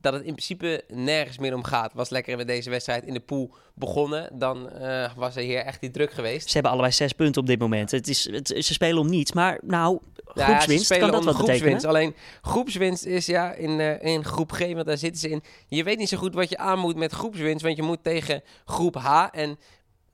dat 0.00 0.12
het 0.12 0.22
in 0.22 0.32
principe 0.32 0.84
nergens 0.88 1.38
meer 1.38 1.54
om 1.54 1.64
gaat. 1.64 1.92
Was 1.94 2.08
lekker 2.08 2.36
met 2.36 2.46
deze 2.46 2.70
wedstrijd 2.70 3.04
in 3.04 3.14
de 3.14 3.20
pool 3.20 3.54
begonnen, 3.74 4.38
dan 4.38 4.70
uh, 4.82 5.10
was 5.16 5.36
er 5.36 5.42
hier 5.42 5.58
echt 5.58 5.80
die 5.80 5.90
druk 5.90 6.12
geweest. 6.12 6.46
Ze 6.46 6.52
hebben 6.52 6.70
allebei 6.70 6.92
zes 6.92 7.12
punten 7.12 7.40
op 7.40 7.46
dit 7.46 7.58
moment. 7.58 7.90
Het 7.90 8.08
is, 8.08 8.30
het, 8.30 8.48
ze 8.48 8.72
spelen 8.72 8.98
om 8.98 9.10
niets, 9.10 9.32
maar 9.32 9.58
nou, 9.62 9.98
groepswinst 10.24 10.88
ja, 10.88 10.98
kan 10.98 11.10
dat 11.10 11.24
wat 11.24 11.36
betekenen. 11.36 11.84
Alleen 11.84 12.14
groepswinst 12.42 13.04
is 13.04 13.26
ja 13.26 13.52
in, 13.52 13.78
uh, 13.78 14.02
in 14.02 14.24
groep 14.24 14.52
G, 14.52 14.58
want 14.58 14.86
daar 14.86 14.98
zitten 14.98 15.20
ze 15.20 15.28
in. 15.28 15.42
Je 15.68 15.84
weet 15.84 15.98
niet 15.98 16.08
zo 16.08 16.16
goed 16.16 16.34
wat 16.34 16.50
je 16.50 16.58
aan 16.58 16.78
moet 16.78 16.96
met 16.96 17.12
groepswinst, 17.12 17.62
want 17.62 17.76
je 17.76 17.82
moet 17.82 18.04
tegen 18.04 18.42
groep 18.64 18.94
H 18.94 19.26
en 19.32 19.58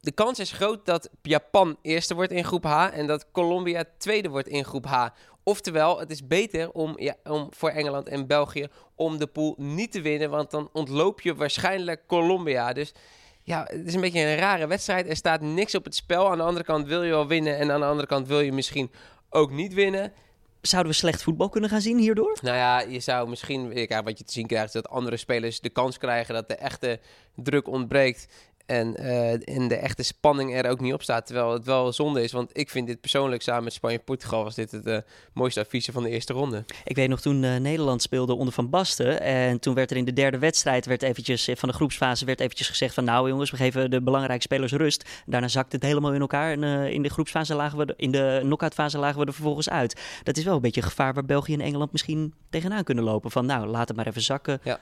de 0.06 0.12
kans 0.12 0.38
is 0.38 0.52
groot 0.52 0.86
dat 0.86 1.10
Japan 1.22 1.76
eerste 1.82 2.14
wordt 2.14 2.32
in 2.32 2.44
groep 2.44 2.64
H 2.64 2.88
en 2.92 3.06
dat 3.06 3.30
Colombia 3.30 3.84
tweede 3.98 4.28
wordt 4.28 4.48
in 4.48 4.64
groep 4.64 4.86
H. 4.86 5.06
Oftewel, 5.42 5.98
het 5.98 6.10
is 6.10 6.26
beter 6.26 6.70
om, 6.70 6.94
ja, 6.96 7.14
om 7.24 7.48
voor 7.50 7.70
Engeland 7.70 8.08
en 8.08 8.26
België 8.26 8.66
om 8.94 9.18
de 9.18 9.26
pool 9.26 9.54
niet 9.58 9.92
te 9.92 10.00
winnen, 10.00 10.30
want 10.30 10.50
dan 10.50 10.68
ontloop 10.72 11.20
je 11.20 11.34
waarschijnlijk 11.34 12.02
Colombia. 12.06 12.72
Dus 12.72 12.94
ja, 13.42 13.66
het 13.70 13.86
is 13.86 13.94
een 13.94 14.00
beetje 14.00 14.20
een 14.20 14.36
rare 14.36 14.66
wedstrijd. 14.66 15.08
Er 15.08 15.16
staat 15.16 15.40
niks 15.40 15.74
op 15.74 15.84
het 15.84 15.94
spel. 15.94 16.30
Aan 16.30 16.38
de 16.38 16.44
andere 16.44 16.64
kant 16.64 16.86
wil 16.86 17.02
je 17.02 17.10
wel 17.10 17.26
winnen 17.26 17.58
en 17.58 17.70
aan 17.70 17.80
de 17.80 17.86
andere 17.86 18.08
kant 18.08 18.28
wil 18.28 18.40
je 18.40 18.52
misschien 18.52 18.90
ook 19.30 19.50
niet 19.50 19.74
winnen. 19.74 20.12
Zouden 20.60 20.92
we 20.92 20.98
slecht 20.98 21.22
voetbal 21.22 21.48
kunnen 21.48 21.70
gaan 21.70 21.80
zien 21.80 21.98
hierdoor? 21.98 22.38
Nou 22.42 22.56
ja, 22.56 22.80
je 22.80 23.00
zou 23.00 23.28
misschien, 23.28 23.72
kijk, 23.72 24.04
wat 24.04 24.18
je 24.18 24.24
te 24.24 24.32
zien 24.32 24.46
krijgt, 24.46 24.66
is 24.66 24.82
dat 24.82 24.88
andere 24.88 25.16
spelers 25.16 25.60
de 25.60 25.70
kans 25.70 25.98
krijgen 25.98 26.34
dat 26.34 26.48
de 26.48 26.54
echte 26.54 27.00
druk 27.34 27.68
ontbreekt. 27.68 28.26
En, 28.66 28.94
uh, 29.00 29.48
en 29.48 29.68
de 29.68 29.76
echte 29.76 30.02
spanning 30.02 30.54
er 30.54 30.70
ook 30.70 30.80
niet 30.80 30.92
op 30.92 31.02
staat. 31.02 31.26
Terwijl 31.26 31.52
het 31.52 31.64
wel 31.64 31.92
zonde 31.92 32.22
is. 32.22 32.32
Want 32.32 32.50
ik 32.52 32.70
vind 32.70 32.86
dit 32.86 33.00
persoonlijk 33.00 33.42
samen 33.42 33.64
met 33.64 33.72
Spanje-Portugal... 33.72 34.44
was 34.44 34.54
dit 34.54 34.70
het 34.70 34.86
uh, 34.86 34.98
mooiste 35.32 35.60
affiche 35.60 35.92
van 35.92 36.02
de 36.02 36.08
eerste 36.08 36.32
ronde. 36.32 36.64
Ik 36.84 36.96
weet 36.96 37.08
nog 37.08 37.20
toen 37.20 37.42
uh, 37.42 37.56
Nederland 37.56 38.02
speelde 38.02 38.34
onder 38.34 38.54
Van 38.54 38.70
Basten. 38.70 39.20
En 39.20 39.60
toen 39.60 39.74
werd 39.74 39.90
er 39.90 39.96
in 39.96 40.04
de 40.04 40.12
derde 40.12 40.38
wedstrijd... 40.38 40.86
Werd 40.86 41.02
eventjes, 41.02 41.48
van 41.54 41.68
de 41.68 41.74
groepsfase 41.74 42.24
werd 42.24 42.40
eventjes 42.40 42.68
gezegd 42.68 42.94
van... 42.94 43.04
nou 43.04 43.28
jongens, 43.28 43.50
we 43.50 43.56
geven 43.56 43.90
de 43.90 44.02
belangrijke 44.02 44.42
spelers 44.42 44.72
rust. 44.72 45.08
Daarna 45.26 45.48
zakte 45.48 45.76
het 45.76 45.84
helemaal 45.84 46.14
in 46.14 46.20
elkaar. 46.20 46.52
En 46.52 46.62
in 46.92 47.02
de 47.02 47.10
groepsfase 47.10 47.54
lagen 47.54 47.78
we... 47.78 47.94
in 47.96 48.10
de 48.10 48.38
knock-outfase 48.42 48.98
lagen 48.98 49.20
we 49.20 49.26
er 49.26 49.32
vervolgens 49.32 49.68
uit. 49.68 50.00
Dat 50.22 50.36
is 50.36 50.44
wel 50.44 50.54
een 50.54 50.60
beetje 50.60 50.80
een 50.80 50.88
gevaar 50.88 51.14
waar 51.14 51.24
België 51.24 51.52
en 51.52 51.60
Engeland 51.60 51.92
misschien 51.92 52.34
tegenaan 52.50 52.84
kunnen 52.84 53.04
lopen. 53.04 53.30
Van 53.30 53.46
nou, 53.46 53.66
laat 53.66 53.88
het 53.88 53.96
maar 53.96 54.06
even 54.06 54.22
zakken. 54.22 54.60
Ja. 54.62 54.80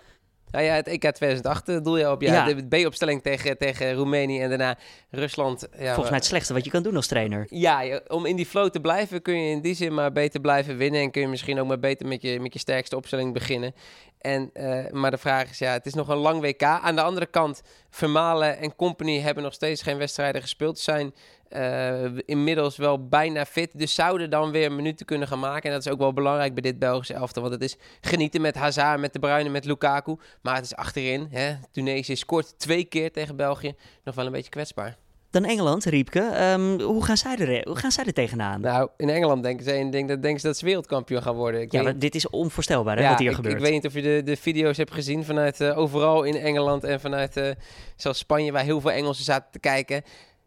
Nou 0.55 0.67
ja, 0.67 0.75
het 0.75 0.89
EK 0.89 1.01
2008 1.01 1.69
eh, 1.69 1.83
doel 1.83 1.97
je 1.97 2.11
op. 2.11 2.23
Ja, 2.23 2.53
de 2.53 2.67
B-opstelling 2.69 3.23
tegen, 3.23 3.59
tegen 3.59 3.95
Roemenië 3.95 4.41
en 4.41 4.49
daarna 4.49 4.79
Rusland. 5.11 5.67
Ja, 5.79 5.85
Volgens 5.85 6.09
mij 6.09 6.19
het 6.19 6.25
slechtste 6.25 6.53
wat 6.53 6.65
je 6.65 6.71
kan 6.71 6.83
doen 6.83 6.97
als 6.97 7.07
trainer. 7.07 7.47
Ja, 7.51 8.01
om 8.09 8.27
in 8.27 8.37
die 8.37 8.47
flow 8.47 8.71
te 8.71 8.81
blijven 8.81 9.23
kun 9.23 9.43
je 9.43 9.51
in 9.51 9.61
die 9.61 9.75
zin 9.75 9.95
maar 9.95 10.13
beter 10.13 10.41
blijven 10.41 10.77
winnen. 10.77 11.01
En 11.01 11.11
kun 11.11 11.21
je 11.21 11.29
misschien 11.29 11.61
ook 11.61 11.67
maar 11.67 11.79
beter 11.79 12.07
met 12.07 12.23
je, 12.23 12.41
met 12.41 12.53
je 12.53 12.59
sterkste 12.59 12.97
opstelling 12.97 13.33
beginnen. 13.33 13.75
En, 14.25 14.51
uh, 14.55 14.91
maar 14.91 15.11
de 15.11 15.19
vraag 15.19 15.51
is, 15.51 15.59
ja, 15.59 15.73
het 15.73 15.87
is 15.87 15.95
nog 15.95 16.09
een 16.09 16.17
lang 16.17 16.41
WK. 16.41 16.63
Aan 16.63 16.95
de 16.95 17.03
andere 17.03 17.27
kant, 17.27 17.63
Vermalen 17.91 18.59
en 18.59 18.77
Company 18.77 19.21
hebben 19.21 19.43
nog 19.43 19.53
steeds 19.53 19.83
geen 19.83 19.99
wedstrijden 19.99 20.43
gespeeld. 20.43 20.79
Zijn 20.79 21.15
inmiddels 22.27 22.77
wel 22.77 23.09
bijna 23.09 23.45
fit. 23.45 23.79
Dus 23.79 23.95
zouden 23.95 24.31
dan 24.31 24.51
weer 24.51 24.73
minuten 24.73 25.07
kunnen 25.07 25.29
gaan 25.29 25.39
maken. 25.39 25.63
En 25.63 25.71
dat 25.77 25.87
is 25.87 25.93
ook 25.93 25.99
wel 25.99 26.13
belangrijk 26.13 26.53
bij 26.53 26.63
dit 26.63 26.79
Belgische 26.79 27.15
elftal. 27.15 27.43
Want 27.43 27.55
het 27.55 27.63
is 27.63 27.77
genieten 28.01 28.41
met 28.41 28.55
Hazard, 28.55 29.01
met 29.01 29.13
De 29.13 29.19
Bruyne, 29.19 29.49
met 29.49 29.65
Lukaku. 29.65 30.17
Maar 30.43 30.55
het 30.55 30.65
is 30.65 30.75
achterin. 30.75 31.29
Hè? 31.31 31.55
Tunesië 31.71 32.17
scoort 32.17 32.59
twee 32.59 32.85
keer 32.85 33.13
tegen 33.13 33.37
België. 33.37 33.75
Nog 34.05 34.15
wel 34.15 34.27
een 34.27 34.33
beetje 34.33 34.51
kwetsbaar. 34.51 34.97
Dan 35.35 35.45
Engeland, 35.45 35.85
Riepke. 35.85 36.53
Um, 36.53 36.81
hoe, 36.81 37.05
gaan 37.05 37.17
zij 37.17 37.37
er, 37.37 37.69
hoe 37.69 37.77
gaan 37.77 37.91
zij 37.91 38.05
er 38.05 38.13
tegenaan? 38.13 38.61
Nou, 38.61 38.89
in 38.97 39.09
Engeland 39.09 39.43
denken 39.43 39.65
ze, 39.65 39.89
denk, 39.91 40.09
dat, 40.09 40.23
denken 40.23 40.41
ze 40.41 40.47
dat 40.47 40.57
ze 40.57 40.65
wereldkampioen 40.65 41.23
gaan 41.23 41.35
worden. 41.35 41.61
Ik 41.61 41.73
ja, 41.73 41.83
maar 41.83 41.99
dit 41.99 42.15
is 42.15 42.31
onvoorstelbaar 42.31 42.99
hè, 42.99 43.09
wat 43.09 43.19
hier 43.19 43.31
ik, 43.31 43.37
gebeurt. 43.37 43.55
Ik 43.55 43.61
weet 43.61 43.73
niet 43.73 43.87
of 43.87 43.95
je 43.95 44.03
de, 44.03 44.23
de 44.25 44.37
video's 44.37 44.77
hebt 44.77 44.93
gezien 44.93 45.25
vanuit 45.25 45.61
uh, 45.61 45.79
overal 45.79 46.23
in 46.23 46.37
Engeland 46.37 46.85
en 46.85 47.01
vanuit 47.01 47.37
uh, 47.37 47.51
zelfs 47.97 48.19
Spanje, 48.19 48.53
waar 48.53 48.63
heel 48.63 48.81
veel 48.81 48.91
Engelsen 48.91 49.25
zaten 49.25 49.51
te 49.51 49.59
kijken. 49.59 50.03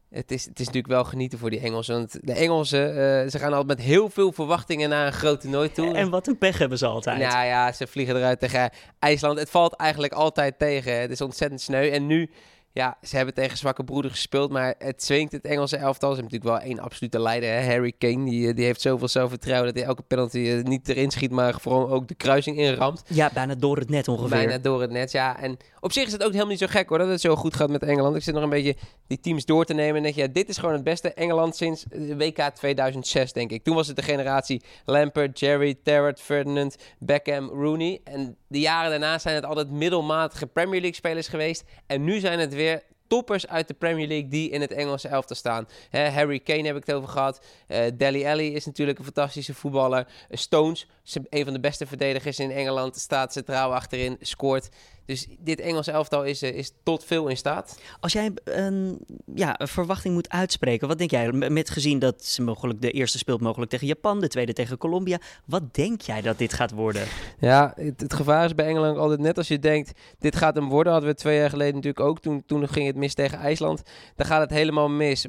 Het 0.10 0.32
is, 0.32 0.46
het 0.46 0.60
is 0.60 0.66
natuurlijk 0.66 0.94
wel 0.94 1.04
genieten 1.04 1.40
voor 1.40 1.50
die 1.50 1.60
Engelsen. 1.60 1.96
Want 1.96 2.18
de 2.22 2.34
Engelsen, 2.34 2.90
uh, 2.90 2.96
ze 3.30 3.40
gaan 3.40 3.54
altijd 3.54 3.78
met 3.78 3.88
heel 3.88 4.10
veel 4.10 4.32
verwachtingen 4.32 4.90
naar 4.90 5.06
een 5.06 5.14
groot 5.14 5.42
toernooi 5.42 5.72
toe. 5.72 5.94
En 5.94 6.10
wat 6.10 6.28
een 6.28 6.38
pech 6.38 6.58
hebben 6.58 6.78
ze 6.78 6.86
altijd. 6.86 7.20
Nou 7.20 7.46
ja, 7.46 7.72
ze 7.72 7.88
vliegen 7.88 8.16
eruit 8.16 8.40
tegen 8.40 8.70
IJsland. 9.00 9.40
Het 9.40 9.50
valt 9.50 9.76
eigenlijk 9.76 10.14
altijd 10.14 10.60
tegen. 10.60 11.00
Het 11.00 11.12
is 11.12 11.22
ontzettend 11.22 11.62
sneu. 11.62 11.90
En 11.90 12.08
nu 12.08 12.30
ja, 12.78 12.98
ze 13.02 13.16
hebben 13.16 13.34
tegen 13.34 13.58
zwakke 13.58 13.84
broeder 13.84 14.12
gespeeld, 14.12 14.52
maar 14.52 14.76
het 14.78 15.04
zwingt 15.04 15.32
het 15.32 15.46
Engelse 15.46 15.78
elftal. 15.78 16.14
Ze 16.14 16.20
hebben 16.20 16.40
natuurlijk 16.40 16.64
wel 16.64 16.72
één 16.72 16.80
absolute 16.80 17.20
leider, 17.20 17.50
hè? 17.50 17.66
Harry 17.66 17.94
Kane. 17.98 18.26
Die, 18.26 18.48
eh, 18.48 18.56
die 18.56 18.66
heeft 18.66 18.82
zoveel 18.82 19.08
zelfvertrouwen 19.08 19.66
dat 19.66 19.76
hij 19.76 19.86
elke 19.86 20.02
penalty 20.02 20.38
eh, 20.38 20.64
niet 20.64 20.90
erin 20.90 21.12
schiet, 21.12 21.32
maar 21.32 21.60
vooral 21.60 21.90
ook 21.90 22.08
de 22.08 22.16
kruising 22.16 22.58
inramt. 22.58 23.04
Ja, 23.08 23.30
bijna 23.34 23.56
door 23.56 23.78
het 23.78 23.90
net 23.90 24.08
ongeveer. 24.08 24.30
Bijna 24.30 24.58
door 24.58 24.82
het 24.82 24.92
net, 24.92 25.12
ja. 25.12 25.40
En 25.40 25.58
op 25.80 25.92
zich 25.92 26.06
is 26.06 26.12
het 26.12 26.24
ook 26.24 26.32
helemaal 26.32 26.52
niet 26.52 26.60
zo 26.60 26.68
gek 26.70 26.90
hoor, 26.90 26.98
dat 26.98 27.08
het 27.08 27.22
zo 27.22 27.36
goed 27.36 27.56
gaat 27.56 27.70
met 27.70 27.84
Engeland. 27.84 28.16
Ik 28.16 28.24
zit 28.24 28.34
nog 28.34 28.44
een 28.44 28.50
beetje 28.50 28.76
die 29.08 29.20
teams 29.20 29.46
door 29.46 29.66
te 29.66 29.74
nemen 29.74 29.96
en 29.96 30.04
denk 30.04 30.16
ja, 30.16 30.28
dit 30.28 30.50
is 30.50 30.58
gewoon 30.58 30.74
het 30.74 30.84
beste 30.84 31.14
Engeland 31.14 31.56
sinds 31.56 31.86
WK 32.18 32.42
2006, 32.54 33.34
denk 33.34 33.52
ik. 33.52 33.64
Toen 33.64 33.76
was 33.76 33.88
het 33.88 33.96
de 33.96 34.02
generatie 34.02 34.62
Lampert, 34.86 35.40
Jerry, 35.40 35.76
Terrett, 35.84 36.22
Ferdinand, 36.22 36.76
Beckham, 37.00 37.50
Rooney. 37.50 38.02
En 38.04 38.38
de 38.48 38.60
jaren 38.60 38.90
daarna 38.90 39.20
zijn 39.20 39.36
het 39.36 39.46
altijd 39.46 39.70
middelmatige 39.70 40.48
Premier 40.48 40.80
League 40.80 40.96
spelers 40.96 41.28
geweest. 41.28 41.64
En 41.86 42.04
nu 42.04 42.20
zijn 42.20 42.40
het 42.40 42.54
weer 42.54 42.67
toppers 43.08 43.48
uit 43.48 43.68
de 43.68 43.74
Premier 43.74 44.08
League 44.08 44.30
die 44.30 44.50
in 44.50 44.62
het 44.62 44.72
Engelse 44.72 45.08
elftal 45.08 45.36
staan. 45.36 45.68
Harry 45.92 46.40
Kane 46.40 46.66
heb 46.66 46.76
ik 46.76 46.86
het 46.86 46.96
over 46.96 47.10
gehad. 47.10 47.46
Uh, 47.68 47.80
Deli 47.94 48.26
Alli 48.26 48.54
is 48.54 48.66
natuurlijk 48.66 48.98
een 48.98 49.04
fantastische 49.04 49.54
voetballer. 49.54 50.08
Stones, 50.30 50.88
een 51.14 51.44
van 51.44 51.54
de 51.54 51.60
beste 51.60 51.88
verdedigers 51.88 52.40
in 52.40 52.52
Engeland, 52.52 52.96
staat 52.96 53.34
centraal 53.34 53.74
achterin, 53.74 54.18
scoort. 54.20 54.70
Dus 55.06 55.28
dit 55.40 55.60
Engelse 55.60 55.92
elftal 55.92 56.24
is, 56.24 56.42
eh, 56.42 56.56
is 56.56 56.72
tot 56.84 57.04
veel 57.04 57.28
in 57.28 57.38
staat. 57.38 57.80
Als 58.00 58.14
jij 58.14 58.32
een, 58.44 59.00
ja, 59.36 59.60
een 59.60 59.68
verwachting 59.68 60.14
moet 60.14 60.30
uitspreken, 60.30 60.88
wat 60.88 60.98
denk 60.98 61.12
jij? 61.12 61.32
Met 61.32 61.70
gezien 61.70 62.00
dat 62.00 62.26
ze 62.26 62.42
mogelijk 62.42 62.82
de 62.82 62.92
eerste 62.92 63.18
speelt 63.18 63.42
mogelijk 63.42 63.72
tegen 63.72 63.88
Japan, 63.88 64.20
de 64.20 64.28
tweede 64.28 64.54
tegen 64.54 64.78
Colombia. 64.78 65.20
Wat 65.46 65.74
denk 65.74 66.02
jij 66.02 66.22
dat 66.22 66.38
dit 66.38 66.54
gaat 66.54 66.72
worden? 66.72 67.08
Ja, 67.40 67.74
het, 67.76 68.14
gevaar 68.14 68.46
is 68.46 68.56
bij 68.56 68.68
Engeland 68.68 68.98
altijd 68.98 69.20
net 69.20 69.38
als 69.38 69.48
je 69.48 69.60
denkt, 69.60 70.00
dit 70.20 70.36
gaat 70.36 70.56
hem 70.56 70.70
worden. 70.70 70.92
Hadden 70.92 71.12
we 71.12 71.18
twee 71.18 71.38
jaar 71.38 71.50
geleden 71.50 71.76
natuurlijk 71.76 72.06
ook. 72.06 72.20
Toen, 72.20 72.44
toen 72.46 72.68
ging 72.68 72.88
het 72.88 72.96
mis 72.96 73.14
tegen 73.14 73.40
IJsland. 73.40 73.82
Dan 74.16 74.26
gaat 74.26 74.42
het 74.42 74.50
helemaal 74.50 74.90
mis. 74.90 75.26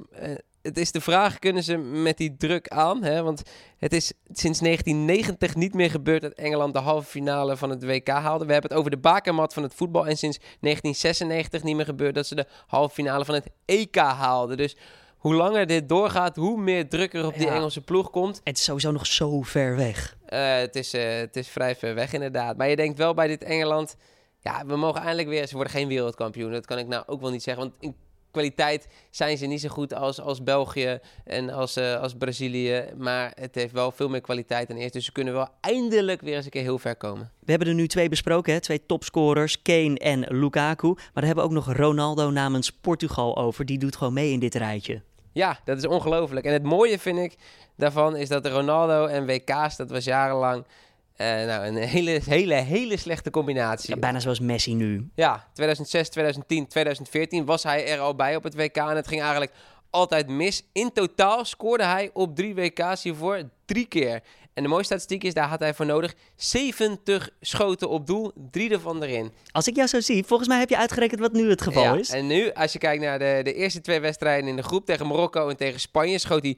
Het 0.68 0.78
is 0.78 0.92
de 0.92 1.00
vraag, 1.00 1.38
kunnen 1.38 1.62
ze 1.62 1.76
met 1.76 2.16
die 2.16 2.36
druk 2.36 2.68
aan? 2.68 3.02
Hè? 3.02 3.22
Want 3.22 3.42
het 3.78 3.92
is 3.92 4.12
sinds 4.32 4.58
1990 4.60 5.54
niet 5.54 5.74
meer 5.74 5.90
gebeurd 5.90 6.22
dat 6.22 6.32
Engeland 6.32 6.72
de 6.72 6.78
halve 6.78 7.08
finale 7.08 7.56
van 7.56 7.70
het 7.70 7.84
WK 7.84 8.08
haalde. 8.08 8.46
We 8.46 8.52
hebben 8.52 8.70
het 8.70 8.78
over 8.78 8.90
de 8.90 8.96
bakermat 8.96 9.54
van 9.54 9.62
het 9.62 9.74
voetbal. 9.74 10.06
En 10.06 10.16
sinds 10.16 10.38
1996 10.38 11.62
niet 11.62 11.76
meer 11.76 11.84
gebeurd 11.84 12.14
dat 12.14 12.26
ze 12.26 12.34
de 12.34 12.46
halve 12.66 12.94
finale 12.94 13.24
van 13.24 13.34
het 13.34 13.46
EK 13.64 13.96
haalden. 13.96 14.56
Dus 14.56 14.76
hoe 15.16 15.34
langer 15.34 15.66
dit 15.66 15.88
doorgaat, 15.88 16.36
hoe 16.36 16.60
meer 16.60 16.88
druk 16.88 17.14
er 17.14 17.26
op 17.26 17.38
die 17.38 17.48
Engelse 17.48 17.80
ploeg 17.80 18.10
komt. 18.10 18.40
Het 18.44 18.58
is 18.58 18.64
sowieso 18.64 18.90
nog 18.90 19.06
zo 19.06 19.42
ver 19.42 19.76
weg. 19.76 20.16
Uh, 20.28 20.54
het, 20.54 20.76
is, 20.76 20.94
uh, 20.94 21.16
het 21.16 21.36
is 21.36 21.48
vrij 21.48 21.76
ver 21.76 21.94
weg 21.94 22.12
inderdaad. 22.12 22.56
Maar 22.56 22.68
je 22.68 22.76
denkt 22.76 22.98
wel 22.98 23.14
bij 23.14 23.26
dit 23.26 23.42
Engeland... 23.42 23.96
Ja, 24.40 24.66
we 24.66 24.76
mogen 24.76 25.00
eindelijk 25.00 25.28
weer... 25.28 25.46
Ze 25.46 25.54
worden 25.54 25.72
geen 25.72 25.88
wereldkampioen. 25.88 26.52
Dat 26.52 26.66
kan 26.66 26.78
ik 26.78 26.86
nou 26.86 27.02
ook 27.06 27.20
wel 27.20 27.30
niet 27.30 27.42
zeggen. 27.42 27.62
Want 27.62 27.74
in 27.80 27.94
kwaliteit 28.30 28.88
zijn 29.10 29.38
ze 29.38 29.46
niet 29.46 29.60
zo 29.60 29.68
goed 29.68 29.94
als, 29.94 30.20
als 30.20 30.42
België 30.42 30.98
en 31.24 31.50
als, 31.50 31.76
uh, 31.76 32.00
als 32.00 32.14
Brazilië. 32.14 32.84
Maar 32.96 33.32
het 33.34 33.54
heeft 33.54 33.72
wel 33.72 33.90
veel 33.90 34.08
meer 34.08 34.20
kwaliteit 34.20 34.68
dan 34.68 34.76
eerst. 34.76 34.92
Dus 34.92 35.04
ze 35.04 35.12
kunnen 35.12 35.34
wel 35.34 35.48
eindelijk 35.60 36.20
weer 36.20 36.36
eens 36.36 36.44
een 36.44 36.50
keer 36.50 36.62
heel 36.62 36.78
ver 36.78 36.96
komen. 36.96 37.30
We 37.40 37.50
hebben 37.50 37.68
er 37.68 37.74
nu 37.74 37.86
twee 37.86 38.08
besproken, 38.08 38.52
hè? 38.52 38.60
twee 38.60 38.86
topscorers, 38.86 39.62
Kane 39.62 39.98
en 39.98 40.20
Lukaku. 40.28 40.88
Maar 40.88 41.10
daar 41.14 41.24
hebben 41.24 41.44
we 41.44 41.50
ook 41.50 41.66
nog 41.66 41.76
Ronaldo 41.76 42.30
namens 42.30 42.70
Portugal 42.70 43.36
over. 43.36 43.64
Die 43.64 43.78
doet 43.78 43.96
gewoon 43.96 44.12
mee 44.12 44.32
in 44.32 44.40
dit 44.40 44.54
rijtje. 44.54 45.02
Ja, 45.32 45.60
dat 45.64 45.78
is 45.78 45.86
ongelooflijk. 45.86 46.46
En 46.46 46.52
het 46.52 46.62
mooie 46.62 46.98
vind 46.98 47.18
ik 47.18 47.36
daarvan 47.76 48.16
is 48.16 48.28
dat 48.28 48.46
Ronaldo 48.46 49.06
en 49.06 49.26
WK's, 49.26 49.76
dat 49.76 49.90
was 49.90 50.04
jarenlang 50.04 50.64
nou, 51.18 51.66
een 51.66 51.76
hele, 51.76 52.20
hele, 52.24 52.54
hele 52.54 52.96
slechte 52.96 53.30
combinatie. 53.30 53.96
bijna 53.96 54.20
zoals 54.20 54.40
Messi 54.40 54.74
nu. 54.74 55.10
Ja, 55.14 55.48
2006, 55.52 56.08
2010, 56.08 56.66
2014 56.66 57.44
was 57.44 57.62
hij 57.62 57.86
er 57.86 57.98
al 57.98 58.14
bij 58.14 58.36
op 58.36 58.42
het 58.42 58.54
WK. 58.54 58.76
En 58.76 58.96
het 58.96 59.08
ging 59.08 59.20
eigenlijk 59.20 59.52
altijd 59.90 60.28
mis. 60.28 60.62
In 60.72 60.92
totaal 60.92 61.44
scoorde 61.44 61.84
hij 61.84 62.10
op 62.12 62.36
drie 62.36 62.54
WK's 62.54 63.02
hiervoor 63.02 63.42
drie 63.64 63.86
keer. 63.86 64.22
En 64.54 64.64
de 64.64 64.70
mooie 64.70 64.84
statistiek 64.84 65.24
is, 65.24 65.34
daar 65.34 65.48
had 65.48 65.60
hij 65.60 65.74
voor 65.74 65.86
nodig 65.86 66.14
70 66.36 67.30
schoten 67.40 67.88
op 67.88 68.06
doel, 68.06 68.32
drie 68.50 68.70
ervan 68.70 69.02
erin. 69.02 69.32
Als 69.50 69.68
ik 69.68 69.76
jou 69.76 69.88
zo 69.88 70.00
zie, 70.00 70.24
volgens 70.24 70.48
mij 70.48 70.58
heb 70.58 70.68
je 70.68 70.76
uitgerekend 70.76 71.20
wat 71.20 71.32
nu 71.32 71.50
het 71.50 71.62
geval 71.62 71.82
ja, 71.82 71.94
is. 71.94 72.10
En 72.10 72.26
nu, 72.26 72.52
als 72.52 72.72
je 72.72 72.78
kijkt 72.78 73.02
naar 73.02 73.18
de, 73.18 73.40
de 73.44 73.54
eerste 73.54 73.80
twee 73.80 74.00
wedstrijden 74.00 74.48
in 74.48 74.56
de 74.56 74.62
groep 74.62 74.86
tegen 74.86 75.06
Marokko 75.06 75.48
en 75.48 75.56
tegen 75.56 75.80
Spanje, 75.80 76.18
schoot 76.18 76.42
hij 76.42 76.56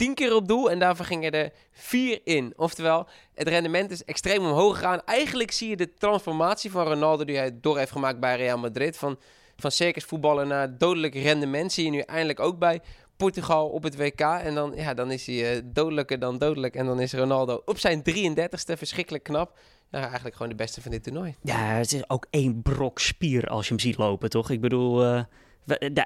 tien 0.00 0.14
keer 0.14 0.34
op 0.34 0.48
doel 0.48 0.70
en 0.70 0.78
daarvoor 0.78 1.04
gingen 1.04 1.32
er 1.32 1.52
vier 1.72 2.20
in. 2.24 2.52
Oftewel, 2.56 3.06
het 3.34 3.48
rendement 3.48 3.90
is 3.90 4.04
extreem 4.04 4.44
omhoog 4.44 4.74
gegaan. 4.74 5.04
Eigenlijk 5.04 5.50
zie 5.50 5.68
je 5.68 5.76
de 5.76 5.94
transformatie 5.94 6.70
van 6.70 6.86
Ronaldo 6.86 7.24
die 7.24 7.36
hij 7.36 7.58
door 7.60 7.78
heeft 7.78 7.90
gemaakt 7.90 8.20
bij 8.20 8.36
Real 8.36 8.58
Madrid. 8.58 8.96
Van, 8.96 9.18
van 9.56 9.70
circusvoetballer 9.70 10.46
naar 10.46 10.78
dodelijk 10.78 11.14
rendement 11.14 11.72
zie 11.72 11.84
je 11.84 11.90
nu 11.90 11.98
eindelijk 11.98 12.40
ook 12.40 12.58
bij 12.58 12.80
Portugal 13.16 13.68
op 13.68 13.82
het 13.82 13.96
WK. 13.96 14.20
En 14.20 14.54
dan, 14.54 14.72
ja, 14.76 14.94
dan 14.94 15.10
is 15.10 15.26
hij 15.26 15.56
uh, 15.56 15.62
dodelijker 15.64 16.18
dan 16.18 16.38
dodelijk. 16.38 16.74
En 16.74 16.86
dan 16.86 17.00
is 17.00 17.12
Ronaldo 17.12 17.62
op 17.64 17.78
zijn 17.78 18.02
33ste 18.02 18.76
verschrikkelijk 18.76 19.24
knap. 19.24 19.58
Ja, 19.90 20.00
eigenlijk 20.02 20.36
gewoon 20.36 20.50
de 20.50 20.58
beste 20.58 20.82
van 20.82 20.90
dit 20.90 21.02
toernooi. 21.02 21.36
Ja, 21.42 21.58
het 21.58 21.92
is 21.92 22.08
ook 22.08 22.26
één 22.30 22.62
brok 22.62 22.98
spier 22.98 23.46
als 23.46 23.64
je 23.64 23.74
hem 23.74 23.82
ziet 23.82 23.96
lopen, 23.96 24.30
toch? 24.30 24.50
Ik 24.50 24.60
bedoel... 24.60 25.04
Uh 25.04 25.22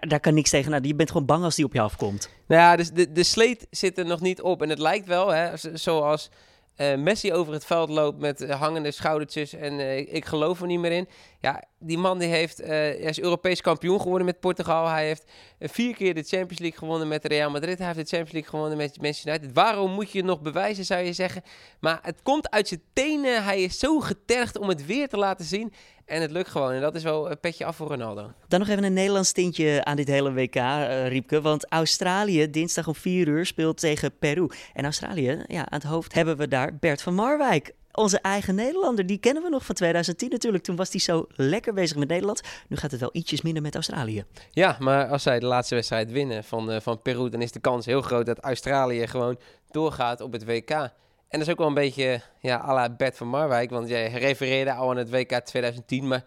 daar, 0.09 0.21
kan 0.21 0.35
niks 0.35 0.51
tegen. 0.51 0.71
Nou, 0.71 0.87
je 0.87 0.95
bent 0.95 1.11
gewoon 1.11 1.27
bang 1.27 1.45
als 1.45 1.55
die 1.55 1.65
op 1.65 1.73
je 1.73 1.81
afkomt. 1.81 2.29
Nou 2.47 2.61
ja, 2.61 2.77
dus 2.77 2.91
de, 2.91 3.13
de 3.13 3.23
sleet 3.23 3.67
zit 3.71 3.99
er 3.99 4.07
nog 4.07 4.21
niet 4.21 4.43
op. 4.43 4.63
En 4.63 4.69
het 4.69 4.79
lijkt 4.79 5.07
wel, 5.07 5.29
hè, 5.29 5.57
zoals 5.73 6.31
uh, 6.77 6.95
Messi 6.95 7.33
over 7.33 7.53
het 7.53 7.65
veld 7.65 7.89
loopt 7.89 8.19
met 8.19 8.51
hangende 8.51 8.91
schoudertjes 8.91 9.53
en 9.53 9.79
uh, 9.79 10.15
ik 10.15 10.25
geloof 10.25 10.61
er 10.61 10.67
niet 10.67 10.79
meer 10.79 10.93
in. 10.93 11.09
Ja, 11.41 11.65
die 11.79 11.99
man 11.99 12.19
die 12.19 12.29
heeft, 12.29 12.59
hij 12.59 12.97
is 12.97 13.21
Europees 13.21 13.61
kampioen 13.61 14.01
geworden 14.01 14.27
met 14.27 14.41
Portugal. 14.41 14.89
Hij 14.89 15.07
heeft 15.07 15.25
vier 15.61 15.95
keer 15.95 16.15
de 16.15 16.23
Champions 16.23 16.59
League 16.59 16.79
gewonnen 16.79 17.09
met 17.09 17.25
Real 17.25 17.51
Madrid. 17.51 17.79
Hij 17.79 17.87
heeft 17.87 17.99
de 17.99 18.17
Champions 18.17 18.33
League 18.33 18.51
gewonnen 18.51 18.77
met 18.77 19.01
Manchester 19.01 19.33
United. 19.33 19.55
Waarom 19.55 19.91
moet 19.91 20.11
je 20.11 20.19
het 20.19 20.27
nog 20.27 20.41
bewijzen, 20.41 20.85
zou 20.85 21.03
je 21.03 21.13
zeggen? 21.13 21.43
Maar 21.81 21.99
het 22.03 22.23
komt 22.23 22.51
uit 22.51 22.69
zijn 22.69 22.83
tenen. 22.93 23.45
Hij 23.45 23.63
is 23.63 23.79
zo 23.79 24.01
getergd 24.01 24.59
om 24.59 24.69
het 24.69 24.87
weer 24.87 25.09
te 25.09 25.17
laten 25.17 25.45
zien. 25.45 25.73
En 26.07 26.21
het 26.21 26.31
lukt 26.31 26.49
gewoon. 26.49 26.73
En 26.73 26.81
dat 26.81 26.95
is 26.95 27.03
wel 27.03 27.31
een 27.31 27.41
petje 27.41 27.65
af 27.65 27.77
voor 27.77 27.89
Ronaldo. 27.89 28.33
Dan 28.49 28.61
nog 28.61 28.69
even 28.69 28.85
een 28.85 28.93
Nederlands 28.93 29.33
tintje 29.33 29.85
aan 29.85 29.97
dit 29.97 30.09
hele 30.09 30.33
WK, 30.33 30.55
uh, 30.55 31.09
Riepke. 31.09 31.41
Want 31.41 31.71
Australië, 31.71 32.51
dinsdag 32.51 32.87
om 32.87 32.95
4 32.95 33.29
uur, 33.29 33.47
speelt 33.47 33.81
tegen 33.81 34.19
Peru. 34.19 34.49
En 34.73 34.85
Australië, 34.85 35.45
ja, 35.47 35.59
aan 35.59 35.79
het 35.81 35.83
hoofd 35.83 36.15
hebben 36.15 36.37
we 36.37 36.49
daar 36.49 36.77
Bert 36.77 37.03
van 37.03 37.15
Marwijk. 37.15 37.75
Onze 37.93 38.19
eigen 38.21 38.55
Nederlander, 38.55 39.07
die 39.07 39.19
kennen 39.19 39.43
we 39.43 39.49
nog 39.49 39.65
van 39.65 39.75
2010 39.75 40.31
natuurlijk. 40.31 40.65
Toen 40.65 40.77
was 40.77 40.91
hij 40.91 41.01
zo 41.01 41.27
lekker 41.29 41.75
bezig 41.75 41.97
met 41.97 42.09
Nederland. 42.09 42.41
Nu 42.69 42.77
gaat 42.77 42.91
het 42.91 43.01
wel 43.01 43.11
ietsjes 43.13 43.43
minder 43.43 43.63
met 43.63 43.75
Australië. 43.75 44.25
Ja, 44.51 44.77
maar 44.79 45.09
als 45.09 45.23
zij 45.23 45.41
de 45.41 45.47
laatste 45.47 45.75
wedstrijd 45.75 46.11
winnen 46.11 46.45
van, 46.45 46.71
uh, 46.71 46.81
van 46.81 47.03
Peru... 47.03 47.29
dan 47.29 47.43
is 47.43 47.53
de 47.53 47.61
kans 47.61 47.87
heel 47.87 48.03
groot 48.03 48.27
dat 48.27 48.39
Australië 48.39 49.07
gewoon 49.07 49.39
doorgaat 49.71 50.21
op 50.21 50.33
het 50.33 50.45
WK. 50.45 50.91
En 51.35 51.41
dat 51.41 51.49
is 51.49 51.55
ook 51.55 51.61
wel 51.61 51.69
een 51.69 51.75
beetje 51.75 52.21
ja, 52.41 52.61
à 52.61 52.75
la 52.75 52.91
Bert 52.91 53.17
van 53.17 53.29
Marwijk. 53.29 53.71
Want 53.71 53.89
jij 53.89 54.11
refereerde 54.11 54.73
al 54.73 54.91
aan 54.91 54.97
het 54.97 55.11
WK 55.11 55.33
2010. 55.33 56.09
Maar 56.09 56.25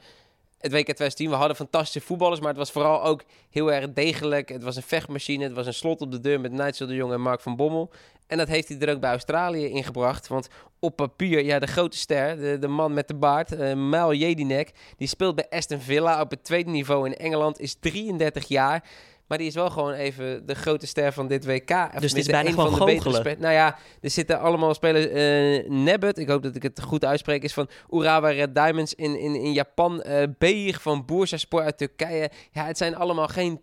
het 0.58 0.72
WK 0.72 0.84
2010, 0.84 1.30
we 1.30 1.36
hadden 1.36 1.56
fantastische 1.56 2.08
voetballers. 2.08 2.40
Maar 2.40 2.50
het 2.50 2.58
was 2.58 2.72
vooral 2.72 3.04
ook 3.04 3.24
heel 3.50 3.74
erg 3.74 3.94
degelijk. 3.94 4.50
Het 4.50 4.64
was 4.64 4.76
een 4.76 4.84
vechtmachine. 4.84 5.44
Het 5.44 5.54
was 5.54 5.66
een 5.66 5.74
slot 5.74 6.02
op 6.02 6.12
de 6.12 6.20
deur 6.20 6.40
met 6.40 6.52
Nigel 6.52 6.88
de 6.88 6.96
Jong 6.96 7.14
en 7.14 7.22
Mark 7.22 7.42
van 7.42 7.56
Bommel. 7.56 7.90
En 8.28 8.38
dat 8.38 8.48
heeft 8.48 8.68
hij 8.68 8.80
er 8.80 8.94
ook 8.94 9.00
bij 9.00 9.10
Australië 9.10 9.68
ingebracht. 9.68 10.28
Want 10.28 10.48
op 10.80 10.96
papier, 10.96 11.44
ja, 11.44 11.60
de 11.60 11.68
grote 11.68 11.98
ster, 11.98 12.60
de, 12.60 12.68
man 12.68 12.94
met 12.94 13.08
de 13.08 13.16
baard, 13.16 13.54
uh, 13.54 13.74
Mal 13.74 14.14
Jedinek, 14.14 14.72
die 14.98 15.08
speelt 15.08 15.36
bij 15.36 15.50
Aston 15.50 15.80
Villa 15.80 16.22
op 16.22 16.30
het 16.30 16.44
tweede 16.44 16.70
niveau 16.70 17.06
in 17.06 17.18
Engeland, 17.18 17.60
is 17.60 17.76
33 17.80 18.48
jaar. 18.48 18.84
Maar 19.28 19.38
die 19.38 19.48
is 19.48 19.56
wel 19.56 19.70
gewoon 19.70 19.94
even 19.94 20.46
de 20.46 20.56
grote 20.56 20.88
ster 20.88 21.14
van 21.14 21.28
dit 21.28 21.46
WK. 21.46 22.00
Dus 22.00 22.12
het 22.12 22.20
is 22.20 22.26
bijna 22.26 22.50
gewoon 22.50 22.78
van 22.78 22.88
de 22.88 22.94
betere 22.94 23.36
Nou 23.40 23.54
ja, 23.54 23.78
er 24.02 24.10
zitten 24.10 24.40
allemaal 24.40 24.74
spelers. 24.74 25.06
Uh, 25.06 25.70
Nebet, 25.70 26.18
ik 26.18 26.28
hoop 26.28 26.44
dat 26.44 26.56
ik 26.56 26.64
het 26.64 26.82
goed 26.82 27.06
uitspreek, 27.06 27.44
is 27.44 27.54
van 27.54 27.70
Urawa 27.92 28.30
Red 28.30 28.56
Diamonds 28.56 28.96
in, 28.96 29.20
in, 29.20 29.36
in 29.36 29.54
Japan. 29.54 30.04
Uh, 30.08 30.24
Beir 30.38 30.78
van 30.82 31.06
Bursaspor 31.06 31.62
uit 31.62 31.78
Turkije. 31.78 32.30
Ja, 32.52 32.66
het 32.66 32.78
zijn 32.78 32.96
allemaal 32.96 33.28
geen 33.28 33.62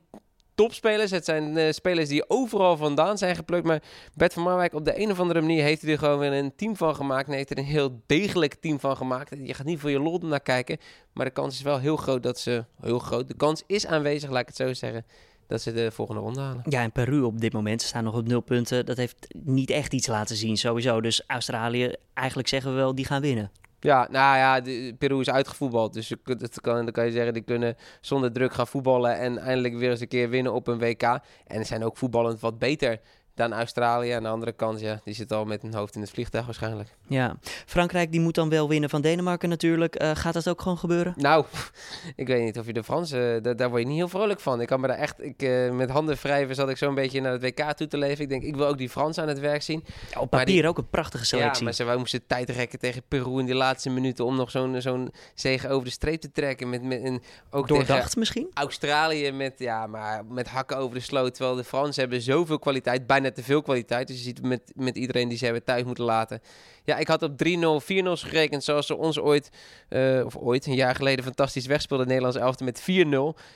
topspelers. 0.54 1.11
Het 1.11 1.25
zijn 1.25 1.56
uh, 1.56 1.71
spelers 1.71 2.09
die 2.09 2.30
overal 2.30 2.76
vandaan 2.76 3.18
zijn 3.18 3.37
geplukt. 3.37 3.66
Maar 3.66 3.83
Bert 4.14 4.33
van 4.33 4.42
Marwijk, 4.42 4.75
op 4.75 4.85
de 4.85 5.00
een 5.00 5.11
of 5.11 5.21
andere 5.21 5.40
manier 5.40 5.62
heeft 5.62 5.83
hij 5.83 5.92
er 5.92 5.99
gewoon 5.99 6.18
weer 6.18 6.33
een 6.33 6.56
team 6.56 6.76
van 6.76 6.94
gemaakt. 6.94 7.28
En 7.28 7.35
heeft 7.35 7.50
er 7.50 7.59
een 7.59 7.64
heel 7.64 8.02
degelijk 8.06 8.54
team 8.54 8.80
van 8.80 8.97
gemaakt. 8.97 9.37
Je 9.42 9.54
gaat 9.54 9.66
niet 9.66 9.80
voor 9.80 9.90
je 9.90 10.00
lol 10.00 10.18
naar 10.18 10.40
kijken. 10.40 10.78
Maar 11.12 11.26
de 11.26 11.33
kans 11.33 11.54
is 11.54 11.62
wel 11.62 11.78
heel 11.78 11.97
groot 11.97 12.23
dat 12.23 12.38
ze... 12.38 12.64
Heel 12.80 12.99
groot. 12.99 13.28
De 13.28 13.37
kans 13.37 13.62
is 13.66 13.87
aanwezig, 13.87 14.30
laat 14.30 14.40
ik 14.40 14.47
het 14.47 14.56
zo 14.56 14.73
zeggen 14.73 15.04
dat 15.46 15.62
ze 15.62 15.72
de 15.72 15.90
volgende 15.90 16.20
ronde 16.20 16.40
halen. 16.40 16.62
Ja, 16.68 16.82
en 16.82 16.92
Peru 16.92 17.20
op 17.20 17.40
dit 17.40 17.52
moment 17.52 17.82
staan 17.82 18.04
nog 18.04 18.14
op 18.14 18.26
nul 18.26 18.40
punten. 18.40 18.86
Dat 18.86 18.96
heeft 18.96 19.34
niet 19.44 19.70
echt 19.70 19.92
iets 19.92 20.06
laten 20.06 20.36
zien, 20.36 20.56
sowieso. 20.56 21.00
Dus 21.00 21.22
Australië, 21.26 21.94
eigenlijk 22.14 22.48
zeggen 22.48 22.70
we 22.70 22.76
wel, 22.76 22.94
die 22.94 23.04
gaan 23.04 23.20
winnen. 23.20 23.50
Ja, 23.80 24.08
nou 24.10 24.36
ja, 24.36 24.60
de, 24.60 24.94
Peru 24.98 25.20
is 25.20 25.30
uitgevoetbald. 25.30 25.92
Dus 25.92 26.14
dat 26.24 26.60
kan, 26.60 26.74
dan 26.74 26.92
kan 26.92 27.04
je 27.04 27.12
zeggen, 27.12 27.32
die 27.32 27.42
kunnen 27.42 27.76
zonder 28.00 28.32
druk 28.32 28.52
gaan 28.52 28.66
voetballen 28.66 29.18
en 29.18 29.38
eindelijk 29.38 29.74
weer 29.74 29.90
eens 29.90 30.00
een 30.00 30.08
keer 30.08 30.28
winnen 30.28 30.52
op 30.52 30.66
een 30.66 30.78
WK. 30.78 31.18
En 31.46 31.66
zijn 31.66 31.84
ook 31.84 31.96
voetballend 31.96 32.40
wat 32.40 32.58
beter 32.58 33.00
dan 33.34 33.52
Australië. 33.52 34.10
Aan 34.10 34.22
de 34.22 34.28
andere 34.28 34.52
kant, 34.52 34.80
ja, 34.80 35.00
die 35.04 35.14
zit 35.14 35.32
al 35.32 35.44
met 35.44 35.62
een 35.62 35.74
hoofd 35.74 35.94
in 35.94 36.00
het 36.00 36.10
vliegtuig 36.10 36.44
waarschijnlijk. 36.44 36.96
Ja, 37.08 37.36
Frankrijk 37.66 38.10
die 38.12 38.20
moet 38.20 38.34
dan 38.34 38.48
wel 38.48 38.68
winnen 38.68 38.90
van 38.90 39.00
Denemarken 39.00 39.48
natuurlijk. 39.48 40.02
Uh, 40.02 40.10
gaat 40.14 40.32
dat 40.32 40.48
ook 40.48 40.60
gewoon 40.60 40.78
gebeuren? 40.78 41.14
Nou, 41.16 41.44
ik 42.16 42.26
weet 42.26 42.44
niet 42.44 42.58
of 42.58 42.66
je 42.66 42.72
de 42.72 42.84
Fransen, 42.84 43.46
uh, 43.46 43.54
daar, 43.56 43.68
word 43.68 43.82
je 43.82 43.88
niet 43.88 43.96
heel 43.96 44.08
vrolijk 44.08 44.40
van. 44.40 44.60
Ik 44.60 44.66
kan 44.66 44.80
me 44.80 44.86
daar 44.86 44.96
echt, 44.96 45.22
ik, 45.22 45.42
uh, 45.42 45.70
met 45.70 45.90
handen 45.90 46.16
wrijven 46.16 46.54
zat 46.54 46.68
ik 46.68 46.76
zo'n 46.76 46.94
beetje 46.94 47.20
naar 47.20 47.32
het 47.32 47.42
WK 47.42 47.72
toe 47.72 47.86
te 47.86 47.98
leven. 47.98 48.22
Ik 48.22 48.28
denk, 48.28 48.42
ik 48.42 48.56
wil 48.56 48.66
ook 48.66 48.78
die 48.78 48.88
Fransen 48.88 49.22
aan 49.22 49.28
het 49.28 49.40
werk 49.40 49.62
zien. 49.62 49.84
Ja, 50.10 50.20
op 50.20 50.30
papier 50.30 50.68
ook 50.68 50.78
een 50.78 50.88
prachtige 50.88 51.24
selectie. 51.24 51.58
Ja, 51.58 51.64
maar 51.64 51.72
ze 51.72 51.84
wij 51.84 51.96
moesten 51.96 52.26
tijd 52.26 52.50
rekken 52.50 52.78
tegen 52.78 53.02
Peru 53.08 53.38
in 53.38 53.46
die 53.46 53.54
laatste 53.54 53.90
minuten 53.90 54.24
om 54.24 54.36
nog 54.36 54.50
zo'n 54.50 54.80
zo'n 54.80 55.12
zege 55.34 55.68
over 55.68 55.84
de 55.84 55.90
streep 55.90 56.20
te 56.20 56.32
trekken. 56.32 56.70
Met, 56.70 56.82
met, 56.82 57.02
en 57.02 57.22
ook 57.50 57.68
Doordacht 57.68 58.16
misschien? 58.16 58.50
Australië 58.54 59.32
met, 59.32 59.54
ja, 59.58 59.86
maar 59.86 60.24
met 60.24 60.48
hakken 60.48 60.76
over 60.76 60.94
de 60.94 61.02
sloot. 61.02 61.34
Terwijl 61.34 61.56
de 61.56 61.64
Fransen 61.64 62.00
hebben 62.00 62.20
zoveel 62.20 62.58
kwaliteit, 62.58 63.06
bijna 63.06 63.23
net 63.24 63.34
te 63.34 63.42
veel 63.42 63.62
kwaliteit. 63.62 64.06
Dus 64.06 64.16
je 64.16 64.22
ziet 64.22 64.42
met, 64.42 64.72
met 64.74 64.96
iedereen 64.96 65.28
die 65.28 65.38
ze 65.38 65.44
hebben 65.44 65.64
thuis 65.64 65.84
moeten 65.84 66.04
laten. 66.04 66.40
Ja, 66.84 66.96
ik 66.96 67.08
had 67.08 67.22
op 67.22 67.30
3-0, 67.30 67.34
4-0 67.34 67.86
gerekend 68.12 68.64
zoals 68.64 68.86
ze 68.86 68.96
ons 68.96 69.18
ooit, 69.18 69.50
uh, 69.88 70.24
of 70.24 70.36
ooit, 70.36 70.66
een 70.66 70.74
jaar 70.74 70.94
geleden 70.94 71.24
fantastisch 71.24 71.66
wegspeelden. 71.66 72.06
Nederlands 72.06 72.36
elfte 72.36 72.64
met 72.64 72.80
4-0. 72.80 72.84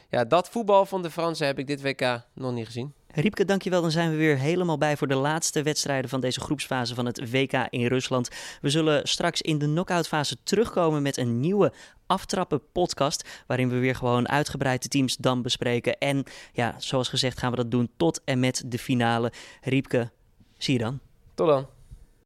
Ja, 0.09 0.25
dat 0.25 0.49
voetbal 0.49 0.87
van 0.87 1.03
de 1.03 1.11
Fransen 1.11 1.47
heb 1.47 1.59
ik 1.59 1.67
dit 1.67 1.83
WK 1.83 2.23
nog 2.35 2.53
niet 2.53 2.67
gezien. 2.67 2.95
Riepke, 3.15 3.45
dankjewel. 3.45 3.81
Dan 3.81 3.91
zijn 3.91 4.11
we 4.11 4.17
weer 4.17 4.37
helemaal 4.37 4.79
bij 4.79 4.97
voor 4.97 5.07
de 5.07 5.15
laatste 5.15 5.63
wedstrijden 5.63 6.11
van 6.11 6.21
deze 6.21 6.41
groepsfase 6.41 6.95
van 6.95 7.07
het 7.07 7.31
WK 7.31 7.53
in 7.71 7.87
Rusland. 7.87 8.29
We 8.61 8.71
zullen 8.71 9.09
straks 9.09 9.43
in 9.43 9.59
de 9.59 9.67
knock-outfase 9.67 10.37
terugkomen 10.43 11.03
met 11.03 11.17
een 11.17 11.41
nieuwe 11.41 11.73
aftrappen 12.07 12.63
podcast. 12.73 13.45
Waarin 13.47 13.69
we 13.69 13.79
weer 13.79 13.95
gewoon 13.95 14.29
uitgebreid 14.29 14.83
de 14.83 14.89
teams 14.89 15.17
dan 15.17 15.43
bespreken. 15.43 15.99
En 15.99 16.25
ja, 16.53 16.75
zoals 16.79 17.09
gezegd 17.09 17.39
gaan 17.39 17.51
we 17.51 17.57
dat 17.57 17.71
doen 17.71 17.91
tot 17.97 18.21
en 18.25 18.41
met 18.41 18.63
de 18.67 18.79
finale. 18.79 19.33
Riepke, 19.61 20.11
zie 20.59 20.73
je 20.73 20.81
dan. 20.81 21.01
Tot 21.35 21.47
dan. 21.47 21.78